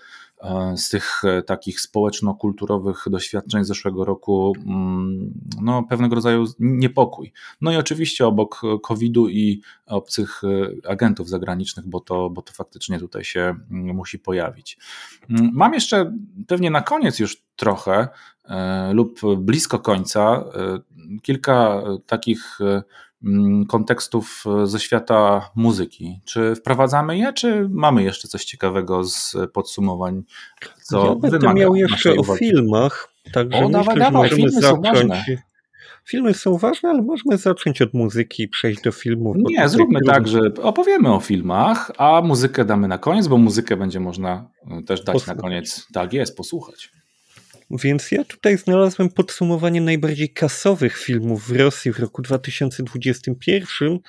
[0.76, 7.34] z tych e, takich społeczno-kulturowych doświadczeń zeszłego roku mm, no, pewnego rodzaju niepokój.
[7.62, 13.00] No i oczywiście obok COVID-u i obcych e, agentów zagranicznych, bo to, bo to faktycznie
[13.00, 14.78] tutaj się mm, musi pojawić.
[15.30, 16.18] Mm, mam jeszcze
[16.48, 18.08] pewnie na koniec już trochę
[18.92, 20.44] lub blisko końca
[21.22, 22.60] kilka takich
[23.68, 26.20] kontekstów e, ze świata muzyki.
[26.26, 30.24] Czy wprowadzamy je, czy mamy jeszcze coś ciekawego z podsumowań,
[30.82, 34.86] co ja będę miał jeszcze o filmach, także o, myślę, dawaj, że filmy zacząć.
[34.86, 35.24] Są ważne.
[36.06, 39.36] Filmy są ważne, ale możemy zacząć od muzyki i przejść do filmów.
[39.40, 44.00] Nie, zróbmy tak, że opowiemy o filmach, a muzykę damy na koniec, bo muzykę będzie
[44.00, 45.38] można e, też dać posłuchać.
[45.38, 45.88] na koniec.
[45.94, 46.92] Tak jest, posłuchać.
[47.82, 54.00] Więc ja tutaj znalazłem podsumowanie najbardziej kasowych filmów w Rosji w roku 2021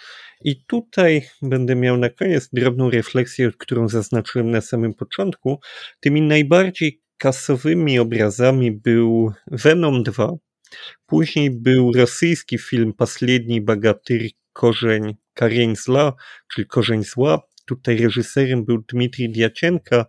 [0.45, 5.61] i tutaj będę miał na koniec drobną refleksję, którą zaznaczyłem na samym początku.
[6.01, 10.33] Tymi najbardziej kasowymi obrazami był Venom 2,
[11.07, 15.75] później był rosyjski film Pasledni Bagatyr Korzeń Karień
[16.49, 20.07] czyli Korzeń Zła, Tutaj reżyserem był Dmitrij Diacienka,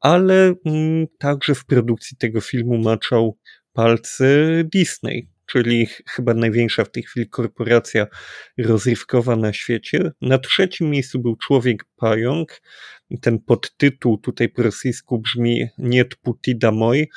[0.00, 3.38] ale mm, także w produkcji tego filmu maczał
[3.72, 4.26] palce
[4.72, 8.06] Disney, czyli chyba największa w tej chwili korporacja
[8.58, 10.12] rozrywkowa na świecie.
[10.20, 12.60] Na trzecim miejscu był Człowiek Pająk,
[13.20, 17.08] ten podtytuł tutaj po rosyjsku brzmi Niet puti domoj.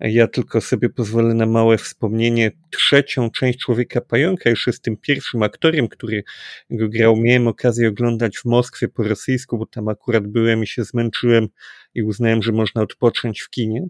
[0.00, 2.50] Ja tylko sobie pozwolę na małe wspomnienie.
[2.70, 6.22] Trzecią część Człowieka Pająka, już jestem pierwszym aktorem, który
[6.70, 7.16] go grał.
[7.16, 11.48] Miałem okazję oglądać w Moskwie po rosyjsku, bo tam akurat byłem i się zmęczyłem
[11.94, 13.86] i uznałem, że można odpocząć w kinie.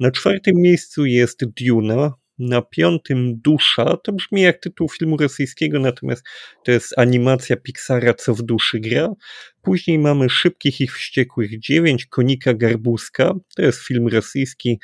[0.00, 6.26] Na czwartym miejscu jest Duna, na piątym Dusza, to brzmi jak tytuł filmu rosyjskiego, natomiast
[6.64, 9.08] to jest animacja Pixara, co w duszy gra.
[9.62, 14.78] Później mamy Szybkich i Wściekłych 9, Konika Garbuska, to jest film rosyjski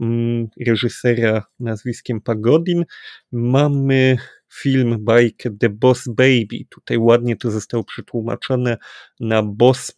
[0.00, 2.84] mm, reżysera nazwiskiem Pagodin.
[3.32, 4.16] Mamy
[4.54, 8.76] film, bajkę The Boss Baby, tutaj ładnie to zostało przetłumaczone
[9.20, 9.94] na Boss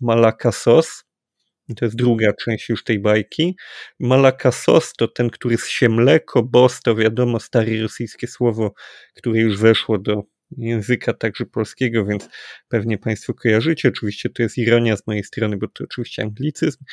[1.70, 3.56] Malakasos, to jest druga część już tej bajki.
[4.00, 8.74] Malaka sos to ten, który zsie mleko, bos to wiadomo stare rosyjskie słowo,
[9.14, 10.22] które już weszło do
[10.58, 12.28] języka także polskiego, więc
[12.68, 13.88] pewnie Państwo kojarzycie.
[13.88, 16.84] Oczywiście to jest ironia z mojej strony, bo to oczywiście anglicyzm.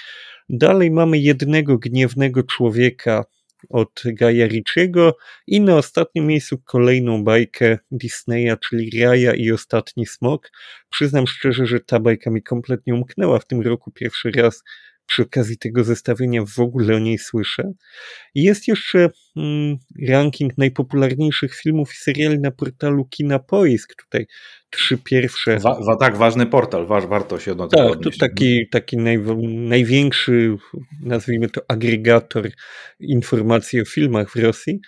[0.49, 3.25] Dalej mamy jednego gniewnego człowieka
[3.69, 10.51] od Gaja Richiego i na ostatnim miejscu kolejną bajkę Disneya, czyli Raja i Ostatni Smok.
[10.89, 14.63] Przyznam szczerze, że ta bajka mi kompletnie umknęła w tym roku pierwszy raz
[15.07, 17.71] przy okazji tego zestawienia w ogóle o niej słyszę.
[18.35, 19.77] Jest jeszcze mm,
[20.07, 23.95] ranking najpopularniejszych filmów i seriali na portalu Kinapoisk.
[23.95, 24.27] Tutaj
[24.69, 25.59] trzy pierwsze.
[25.59, 29.19] Wa, wa, tak, ważny portal, wa, warto się do tego Tak, to taki, taki naj,
[29.47, 30.57] największy,
[31.03, 32.49] nazwijmy to agregator
[32.99, 34.79] informacji o filmach w Rosji.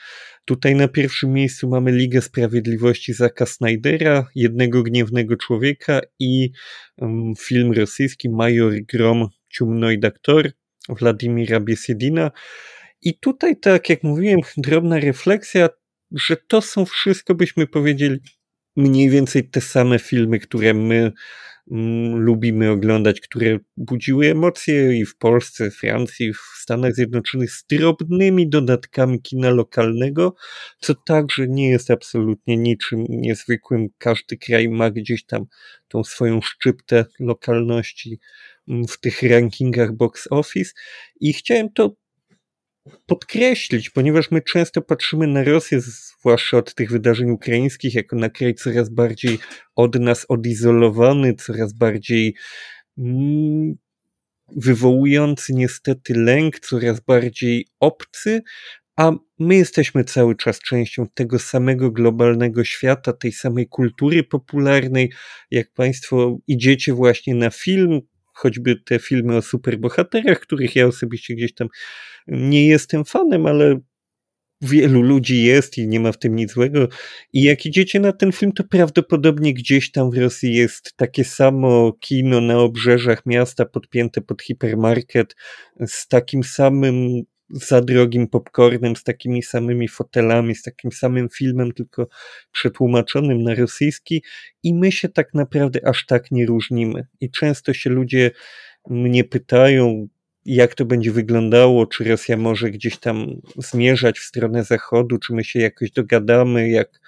[0.46, 6.52] Tutaj na pierwszym miejscu mamy Ligę Sprawiedliwości Zaka Snydera, Jednego Gniewnego Człowieka i
[6.98, 10.52] um, film rosyjski Major Grom Ciumnoj Daktor
[10.90, 12.32] Władimira Biesedina.
[13.02, 15.70] I tutaj, tak jak mówiłem, drobna refleksja,
[16.12, 18.20] że to są wszystko, byśmy powiedzieli,
[18.76, 21.12] mniej więcej te same filmy, które my
[21.72, 28.50] mm, lubimy oglądać, które budziły emocje i w Polsce, Francji, w Stanach Zjednoczonych z drobnymi
[28.50, 30.36] dodatkami kina lokalnego,
[30.80, 33.88] co także nie jest absolutnie niczym niezwykłym.
[33.98, 35.46] Każdy kraj ma gdzieś tam
[35.88, 38.20] tą swoją szczyptę lokalności
[38.70, 40.72] w tych rankingach box office
[41.20, 41.96] i chciałem to
[43.06, 48.56] podkreślić, ponieważ my często patrzymy na Rosję, zwłaszcza od tych wydarzeń ukraińskich, jako na kraj
[48.56, 49.40] coraz bardziej
[49.76, 52.36] od nas odizolowany, coraz bardziej
[52.98, 53.76] mm,
[54.56, 58.42] wywołujący niestety lęk, coraz bardziej obcy,
[59.00, 65.12] a my jesteśmy cały czas częścią tego samego globalnego świata, tej samej kultury popularnej.
[65.52, 68.02] Jak Państwo idziecie właśnie na film,
[68.40, 71.68] choćby te filmy o superbohaterach, których ja osobiście gdzieś tam
[72.28, 73.80] nie jestem fanem, ale
[74.62, 76.88] wielu ludzi jest i nie ma w tym nic złego.
[77.34, 81.94] I jak idziecie na ten film, to prawdopodobnie gdzieś tam w Rosji jest takie samo
[82.00, 85.36] kino na obrzeżach miasta podpięte pod hipermarket
[85.88, 87.22] z takim samym
[87.52, 92.08] za drogim popcornem, z takimi samymi fotelami, z takim samym filmem, tylko
[92.52, 94.24] przetłumaczonym na rosyjski
[94.64, 97.08] i my się tak naprawdę aż tak nie różnimy.
[97.22, 98.32] I często się ludzie
[98.90, 100.08] mnie pytają,
[100.46, 105.44] jak to będzie wyglądało, czy Rosja może gdzieś tam zmierzać w stronę Zachodu, czy my
[105.44, 107.00] się jakoś dogadamy, jak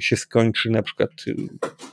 [0.00, 1.10] się skończy na przykład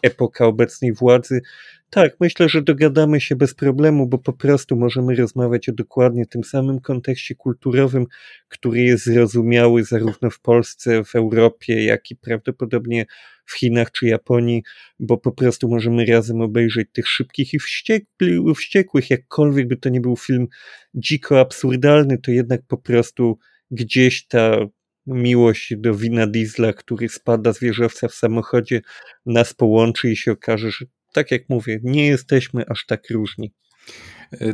[0.02, 1.42] epoka obecnej władzy.
[1.90, 6.44] Tak, myślę, że dogadamy się bez problemu, bo po prostu możemy rozmawiać o dokładnie tym
[6.44, 8.06] samym kontekście kulturowym,
[8.48, 13.06] który jest zrozumiały zarówno w Polsce, w Europie, jak i prawdopodobnie
[13.46, 14.64] w Chinach czy Japonii,
[15.00, 20.02] bo po prostu możemy razem obejrzeć tych szybkich i wściekli, wściekłych, jakkolwiek by to nie
[20.02, 20.48] był film
[20.94, 23.38] dziko absurdalny, to jednak po prostu
[23.72, 24.58] gdzieś ta
[25.06, 28.82] miłość do wina diesla, który spada z wieżowca w samochodzie,
[29.26, 30.86] nas połączy i się okaże, że
[31.18, 33.54] tak jak mówię, nie jesteśmy aż tak różni.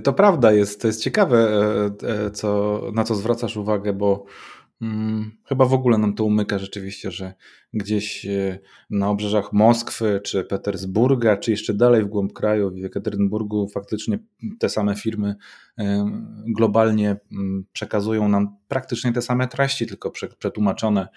[0.04, 4.26] To prawda, jest, to jest ciekawe, e, e, co, na co zwracasz uwagę, bo
[4.80, 7.34] hmm, chyba w ogóle nam to umyka rzeczywiście, że
[7.74, 8.60] gdzieś e,
[8.90, 14.20] na obrzeżach Moskwy, czy Petersburga, czy jeszcze dalej w głąb kraju, w Ekaterinburgu, faktycznie
[14.60, 15.36] te same firmy
[16.48, 17.16] globalnie
[17.74, 21.08] przekazują nam praktycznie te same treści, tylko przetłumaczone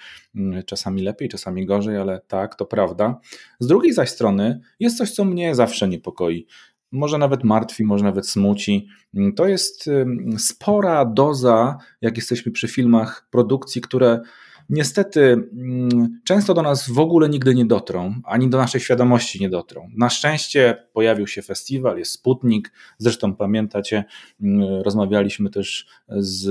[0.67, 3.21] czasami lepiej, czasami gorzej, ale tak, to prawda.
[3.61, 6.47] Z drugiej zaś strony jest coś, co mnie zawsze niepokoi
[6.93, 8.89] może nawet martwi, może nawet smuci.
[9.37, 9.91] To jest
[10.39, 14.21] spora doza, jak jesteśmy przy filmach, produkcji, które
[14.69, 19.51] niestety mm, często do nas w ogóle nigdy nie dotrą, ani do naszej świadomości nie
[19.51, 19.89] dotrą.
[19.97, 24.05] Na szczęście pojawił się festiwal, jest Sputnik, zresztą pamiętacie,
[24.41, 26.49] mm, rozmawialiśmy też z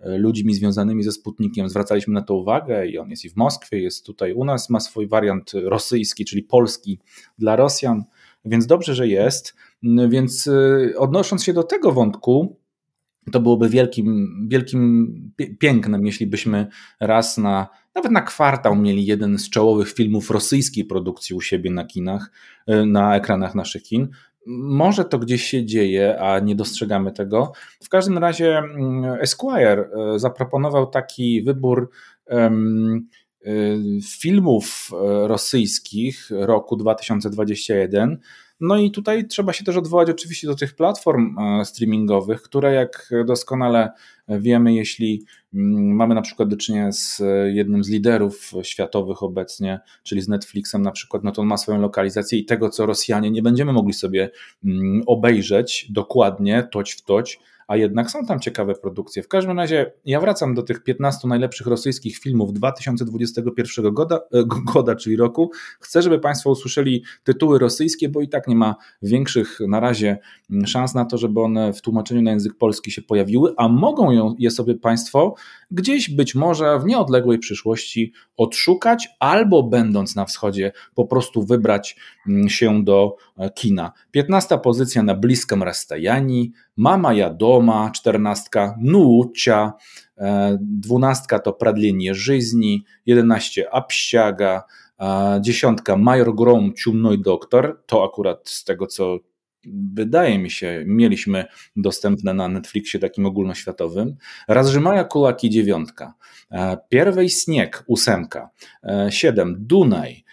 [0.00, 3.80] e, ludźmi związanymi ze Sputnikiem, zwracaliśmy na to uwagę i on jest i w Moskwie,
[3.80, 6.98] jest tutaj u nas, ma swój wariant rosyjski, czyli polski
[7.38, 8.04] dla Rosjan,
[8.44, 9.54] więc dobrze, że jest.
[9.82, 12.56] Więc y, odnosząc się do tego wątku,
[13.32, 15.14] to byłoby wielkim, wielkim
[15.58, 16.66] pięknem, jeśli byśmy
[17.00, 21.84] raz na, nawet na kwartał mieli jeden z czołowych filmów rosyjskiej produkcji u siebie na
[21.84, 22.30] kinach,
[22.70, 24.08] y, na ekranach naszych kin.
[24.50, 27.52] Może to gdzieś się dzieje, a nie dostrzegamy tego.
[27.82, 31.90] W każdym razie mm, Esquire y, zaproponował taki wybór
[34.02, 34.90] filmów
[35.26, 38.18] rosyjskich roku 2021
[38.60, 43.10] no i tutaj trzeba się też odwołać oczywiście do tych platform e, streamingowych, które jak
[43.26, 43.90] doskonale
[44.28, 45.24] wiemy, jeśli
[45.54, 47.22] mm, mamy na przykład do czynienia z
[47.52, 51.80] jednym z liderów światowych obecnie, czyli z Netflixem na przykład, no to on ma swoją
[51.80, 54.30] lokalizację i tego, co Rosjanie nie będziemy mogli sobie
[54.64, 59.22] mm, obejrzeć dokładnie, toć w toć, a jednak są tam ciekawe produkcje.
[59.22, 64.20] W każdym razie ja wracam do tych 15 najlepszych rosyjskich filmów 2021 goda,
[64.74, 65.50] goda, czyli roku.
[65.80, 70.18] Chcę, żeby Państwo usłyszeli tytuły rosyjskie, bo i tak nie ma większych na razie
[70.66, 74.50] szans na to, żeby one w tłumaczeniu na język polski się pojawiły, a mogą je
[74.50, 75.34] sobie Państwo
[75.70, 81.96] gdzieś być może w nieodległej przyszłości odszukać, albo będąc na wschodzie, po prostu wybrać
[82.46, 83.16] się do
[83.54, 83.92] kina.
[84.10, 89.72] 15 pozycja na bliskim Rastajani, Mama ja doma, czternastka Nucia,
[90.18, 94.62] e, dwunastka to Pradlenie Żyzni, jedenaście Absiaga,
[95.40, 99.18] dziesiątka Major Grom, Ciumnoj Doktor, to akurat z tego co
[99.94, 101.44] wydaje mi się, mieliśmy
[101.76, 104.16] dostępne na Netflixie takim ogólnoświatowym.
[104.48, 106.14] Razrzymaja Kulaki dziewiątka,
[106.50, 108.50] e, Pierwej Śnieg ósemka,
[108.82, 110.24] e, siedem Dunaj,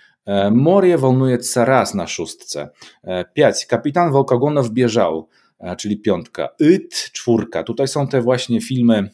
[0.52, 2.70] Morie wolnuje raz na szóstce,
[3.34, 5.28] pięć Kapitan Wołkogonow bieżał,
[5.78, 6.50] czyli piątka.
[6.60, 7.64] Yt, czwórka.
[7.64, 9.10] Tutaj są te właśnie filmy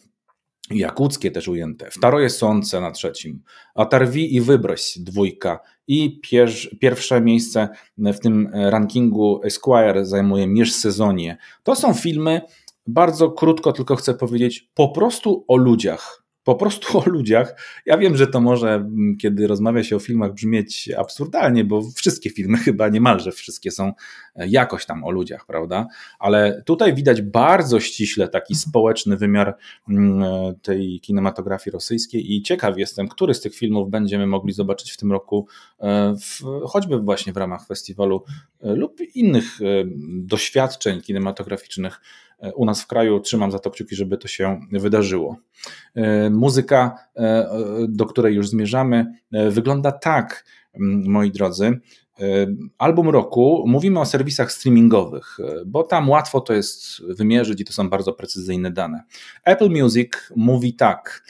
[0.72, 1.92] jakuckie też ujęte.
[1.92, 3.44] Wtaroje Sące na trzecim.
[3.76, 5.60] Atarwi i Wybroś dwójka.
[5.88, 6.50] I pier
[6.80, 11.38] pierwsze miejsce w tym rankingu Esquire zajmuje Mieszsezonie.
[11.64, 12.42] To są filmy,
[12.88, 17.56] bardzo krótko tylko chcę powiedzieć, po prostu o ludziach po prostu o ludziach.
[17.86, 22.30] Ja wiem, że to może, mm, kiedy rozmawia się o filmach, brzmieć absurdalnie, bo wszystkie
[22.30, 23.94] filmy, chyba niemalże wszystkie są
[24.36, 25.88] e, jakoś tam o ludziach, prawda?
[26.20, 29.56] Ale tutaj widać bardzo ściśle taki społeczny wymiar
[29.90, 34.92] mm, e, tej kinematografii rosyjskiej i ciekaw jestem, który z tych filmów będziemy mogli zobaczyć
[34.92, 35.48] w tym roku,
[35.80, 38.24] e, w, choćby właśnie w ramach festiwalu
[38.64, 39.60] lub innych
[40.24, 42.02] doświadczeń kinematograficznych
[42.56, 43.20] u nas w kraju.
[43.20, 45.38] Trzymam za to kciuki, żeby to się wydarzyło.
[45.96, 47.50] E, muzyka, e,
[47.88, 50.46] do której już zmierzamy, e, wygląda tak,
[51.06, 51.80] moi drodzy,
[52.78, 57.90] album roku, mówimy o serwisach streamingowych, bo tam łatwo to jest wymierzyć i to są
[57.90, 59.04] bardzo precyzyjne dane.
[59.46, 61.24] Apple Music mówi tak.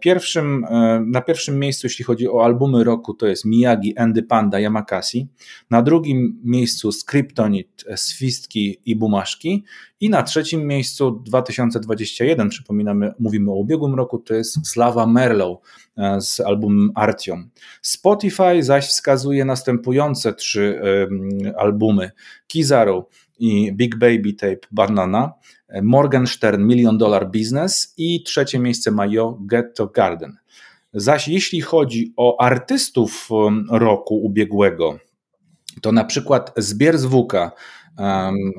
[0.00, 0.66] Pierwszym,
[1.06, 5.28] na pierwszym miejscu, jeśli chodzi o albumy roku, to jest Miyagi, Andy Panda, Yamakasi.
[5.70, 9.64] Na drugim miejscu Skryptonit, Swistki i Bumaszki.
[10.00, 15.58] I na trzecim miejscu 2021, przypominamy, mówimy o ubiegłym roku, to jest Slawa Merlow
[16.20, 17.50] z albumem Artium.
[17.82, 20.80] Spotify zaś wskazuje następujące trzy
[21.58, 22.10] albumy:
[22.46, 23.04] Kizaru
[23.38, 25.32] i Big Baby Tape Banana,
[25.82, 30.36] Morgenstern Million Dollar Business i trzecie miejsce ma Yo Ghetto Garden.
[30.92, 33.28] Zaś jeśli chodzi o artystów
[33.70, 34.98] roku ubiegłego,
[35.82, 37.52] to na przykład Zbier Zwuka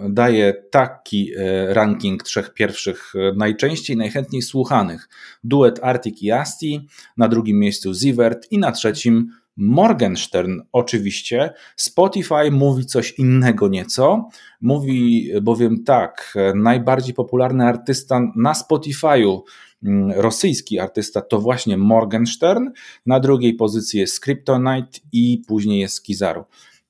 [0.10, 5.10] daje taki e, ranking trzech pierwszych e, najczęściej, najchętniej słuchanych.
[5.44, 6.88] Duet Arctic i Asti,
[7.18, 11.54] na drugim miejscu Zivert i na trzecim Morgenstern oczywiście.
[11.76, 14.30] Spotify mówi coś innego nieco.
[14.62, 19.42] Mówi bowiem tak, najbardziej popularny artysta na Spotify'u
[19.84, 22.70] mm, rosyjski artysta to właśnie Morgenstern,
[23.06, 26.46] na drugiej pozycji jest Kryptonite i później jest Kizaru.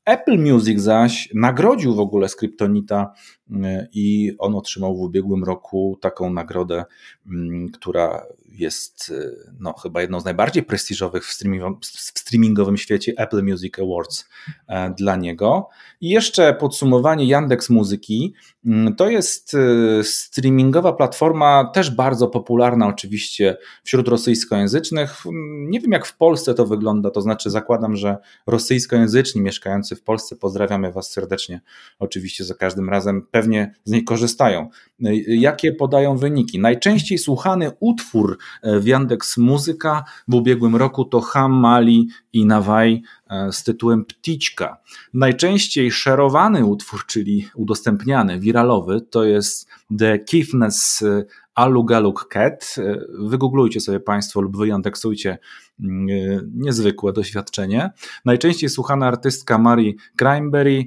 [0.06, 3.14] Apple Music zaś nagrodził w ogóle Skryptonita
[3.50, 3.54] y,
[3.94, 6.86] i on otrzymał w ubiegłym roku taką nagrodę,
[7.28, 8.26] mm, która
[8.60, 11.38] jest y, no, chyba jedną z najbardziej prestiżowych w,
[11.82, 14.26] w streamingowym świecie Apple Music Awards
[14.68, 15.70] e, dla niego.
[16.02, 18.34] I jeszcze podsumowanie Yandex Muzyki.
[18.66, 25.24] Mm, to jest y, streamingowa platforma, też bardzo popularna oczywiście wśród rosyjskojęzycznych.
[25.68, 28.18] Nie wiem jak w Polsce to wygląda, to znaczy zakładam, że
[28.48, 31.62] rosyjskojęzyczni mieszkający w Polsce, pozdrawiamy Was serdecznie,
[32.00, 34.70] oczywiście za każdym razem pewnie z niej korzystają.
[35.28, 36.60] Jakie podają wyniki?
[36.60, 43.02] Najczęściej słuchany utwór e, w Yandex Muzyka w ubiegłym roku to Ham Mali i Nawaj
[43.30, 44.78] e, z tytułem Pticzka.
[45.14, 49.68] Najczęściej szerowany utwór, czyli udostępniany, wiralowy, to jest
[50.00, 51.04] The Kiffness
[51.56, 52.76] Alugaluk Cat.
[53.20, 55.38] Wygooglujcie sobie Państwo lub wyandeksujcie
[55.80, 56.08] mm,
[56.54, 57.92] niezwykłe doświadczenie.
[58.26, 60.84] Najczęściej słuchana artystka Mary Cranberry,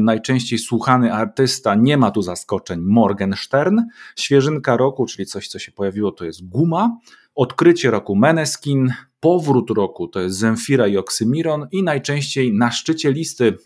[0.00, 3.80] najczęściej słuchany artysta, nie ma tu zaskoczeń, Morgenstern.
[4.16, 6.98] Świeżynka roku, czyli coś, co się pojawiło, to jest Guma.
[7.34, 13.56] Odkrycie roku Meneskin, powrót roku to jest Zemfira i Oksymiron i najczęściej na szczycie listy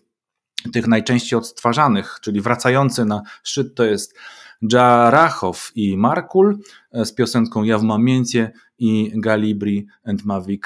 [0.73, 4.19] tych najczęściej odtwarzanych, czyli wracający na szczyt to jest
[4.73, 6.59] Jarachow i Markul
[6.93, 10.63] z piosenką Ja w Mamięcie i Galibri and Mavic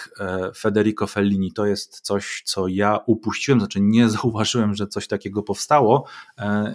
[0.57, 1.53] Federico Fellini.
[1.53, 6.07] To jest coś, co ja upuściłem, znaczy nie zauważyłem, że coś takiego powstało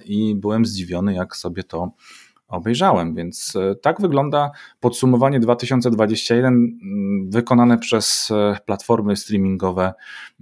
[0.06, 1.92] i byłem zdziwiony, jak sobie to
[2.54, 9.94] obejrzałem, więc e, tak wygląda podsumowanie 2021 mm, wykonane przez e, platformy streamingowe,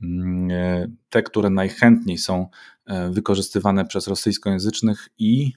[0.03, 2.47] mm, e, te, które najchętniej są
[3.11, 5.51] wykorzystywane przez rosyjskojęzycznych i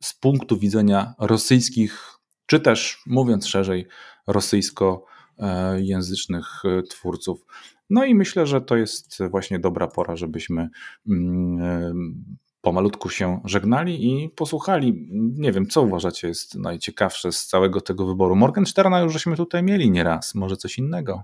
[0.00, 3.86] z punktu widzenia rosyjskich, czy też mówiąc szerzej,
[4.26, 7.46] rosyjskojęzycznych twórców.
[7.90, 10.68] No i myślę, że to jest właśnie dobra pora, żebyśmy
[11.08, 12.24] mm,
[12.60, 15.08] pomalutku się żegnali i posłuchali.
[15.38, 18.36] Nie wiem, co uważacie jest najciekawsze z całego tego wyboru.
[18.36, 21.22] Morgensterna już żeśmy tutaj mieli nieraz, może coś innego.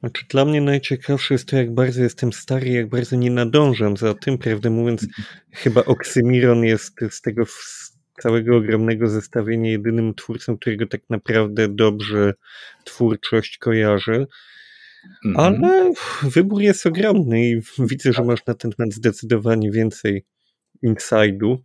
[0.00, 4.14] Znaczy, dla mnie najciekawsze jest to, jak bardzo jestem stary, jak bardzo nie nadążam za
[4.14, 4.38] tym.
[4.38, 5.06] Prawdę mówiąc,
[5.50, 7.44] chyba Oksymiron jest z tego
[8.22, 12.34] całego ogromnego zestawienia jedynym twórcą, którego tak naprawdę dobrze
[12.84, 14.26] twórczość kojarzę.
[15.24, 15.64] Mhm.
[15.64, 20.24] Ale wybór jest ogromny i widzę, że masz na ten temat zdecydowanie więcej
[20.84, 21.56] Inside'u,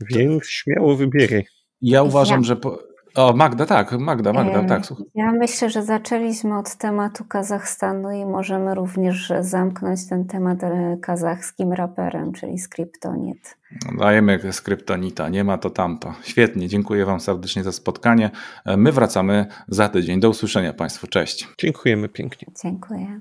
[0.00, 1.46] więc śmiało wybieraj.
[1.82, 2.56] Ja uważam, że.
[2.56, 2.89] Po...
[3.15, 4.85] O, Magda, tak, Magda, Magda, tak.
[4.85, 5.05] Słuchaj.
[5.15, 11.73] Ja myślę, że zaczęliśmy od tematu Kazachstanu i możemy również zamknąć ten temat e, kazachskim
[11.73, 13.57] raperem, czyli Skryptonit.
[13.97, 16.13] Dajemy Skryptonita, nie ma to tamto.
[16.23, 18.31] Świetnie, dziękuję Wam serdecznie za spotkanie.
[18.65, 20.19] E, my wracamy za tydzień.
[20.19, 21.47] Do usłyszenia Państwu, cześć.
[21.57, 22.47] Dziękujemy pięknie.
[22.63, 23.19] Dziękuję.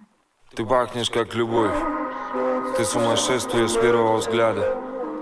[0.54, 1.84] Ty pachniesz jak любовь,
[2.76, 4.62] ty сумасшествие с первого взгляда.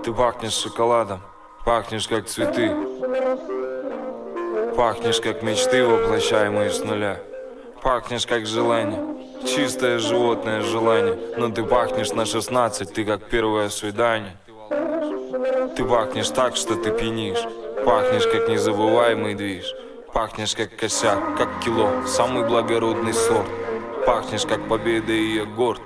[0.03, 1.19] Ты пахнешь шоколадом,
[1.65, 2.71] пахнешь как цветы
[4.78, 7.16] Пахнешь как мечты, воплощаемые с нуля.
[7.82, 9.00] Пахнешь как желание,
[9.44, 11.18] чистое животное желание.
[11.36, 14.36] Но ты пахнешь на 16, ты как первое свидание.
[15.74, 17.44] Ты пахнешь так, что ты пьянишь.
[17.84, 19.74] Пахнешь как незабываемый движ.
[20.14, 23.50] Пахнешь как косяк, как кило, самый благородный сорт.
[24.06, 25.82] Пахнешь как победа и я горд.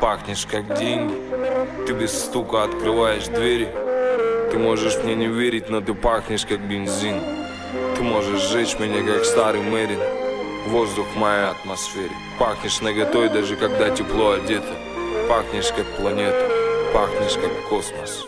[0.00, 1.16] Пахнешь как деньги.
[1.84, 3.68] Ты без стука открываешь двери.
[4.52, 7.45] Ты можешь мне не верить, но ты пахнешь как бензин
[7.96, 10.00] Ты можешь сжечь меня как старый Мэрин.
[10.68, 12.12] Воздух в моей атмосфере.
[12.38, 14.74] Пахнешь наготой, даже когда тепло одето.
[15.28, 16.50] Пахнешь как планета.
[16.92, 18.26] Пахнешь как космос.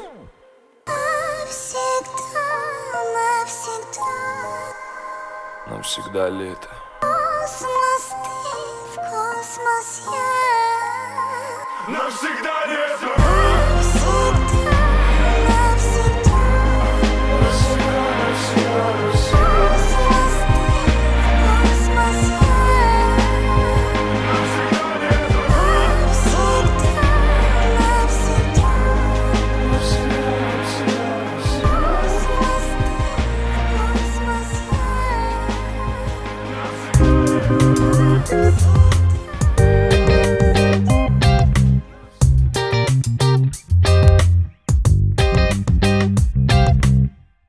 [5.67, 6.69] Навсегда лето.
[7.01, 11.93] Космос ты, в космос я.
[11.93, 13.48] Навсегда лето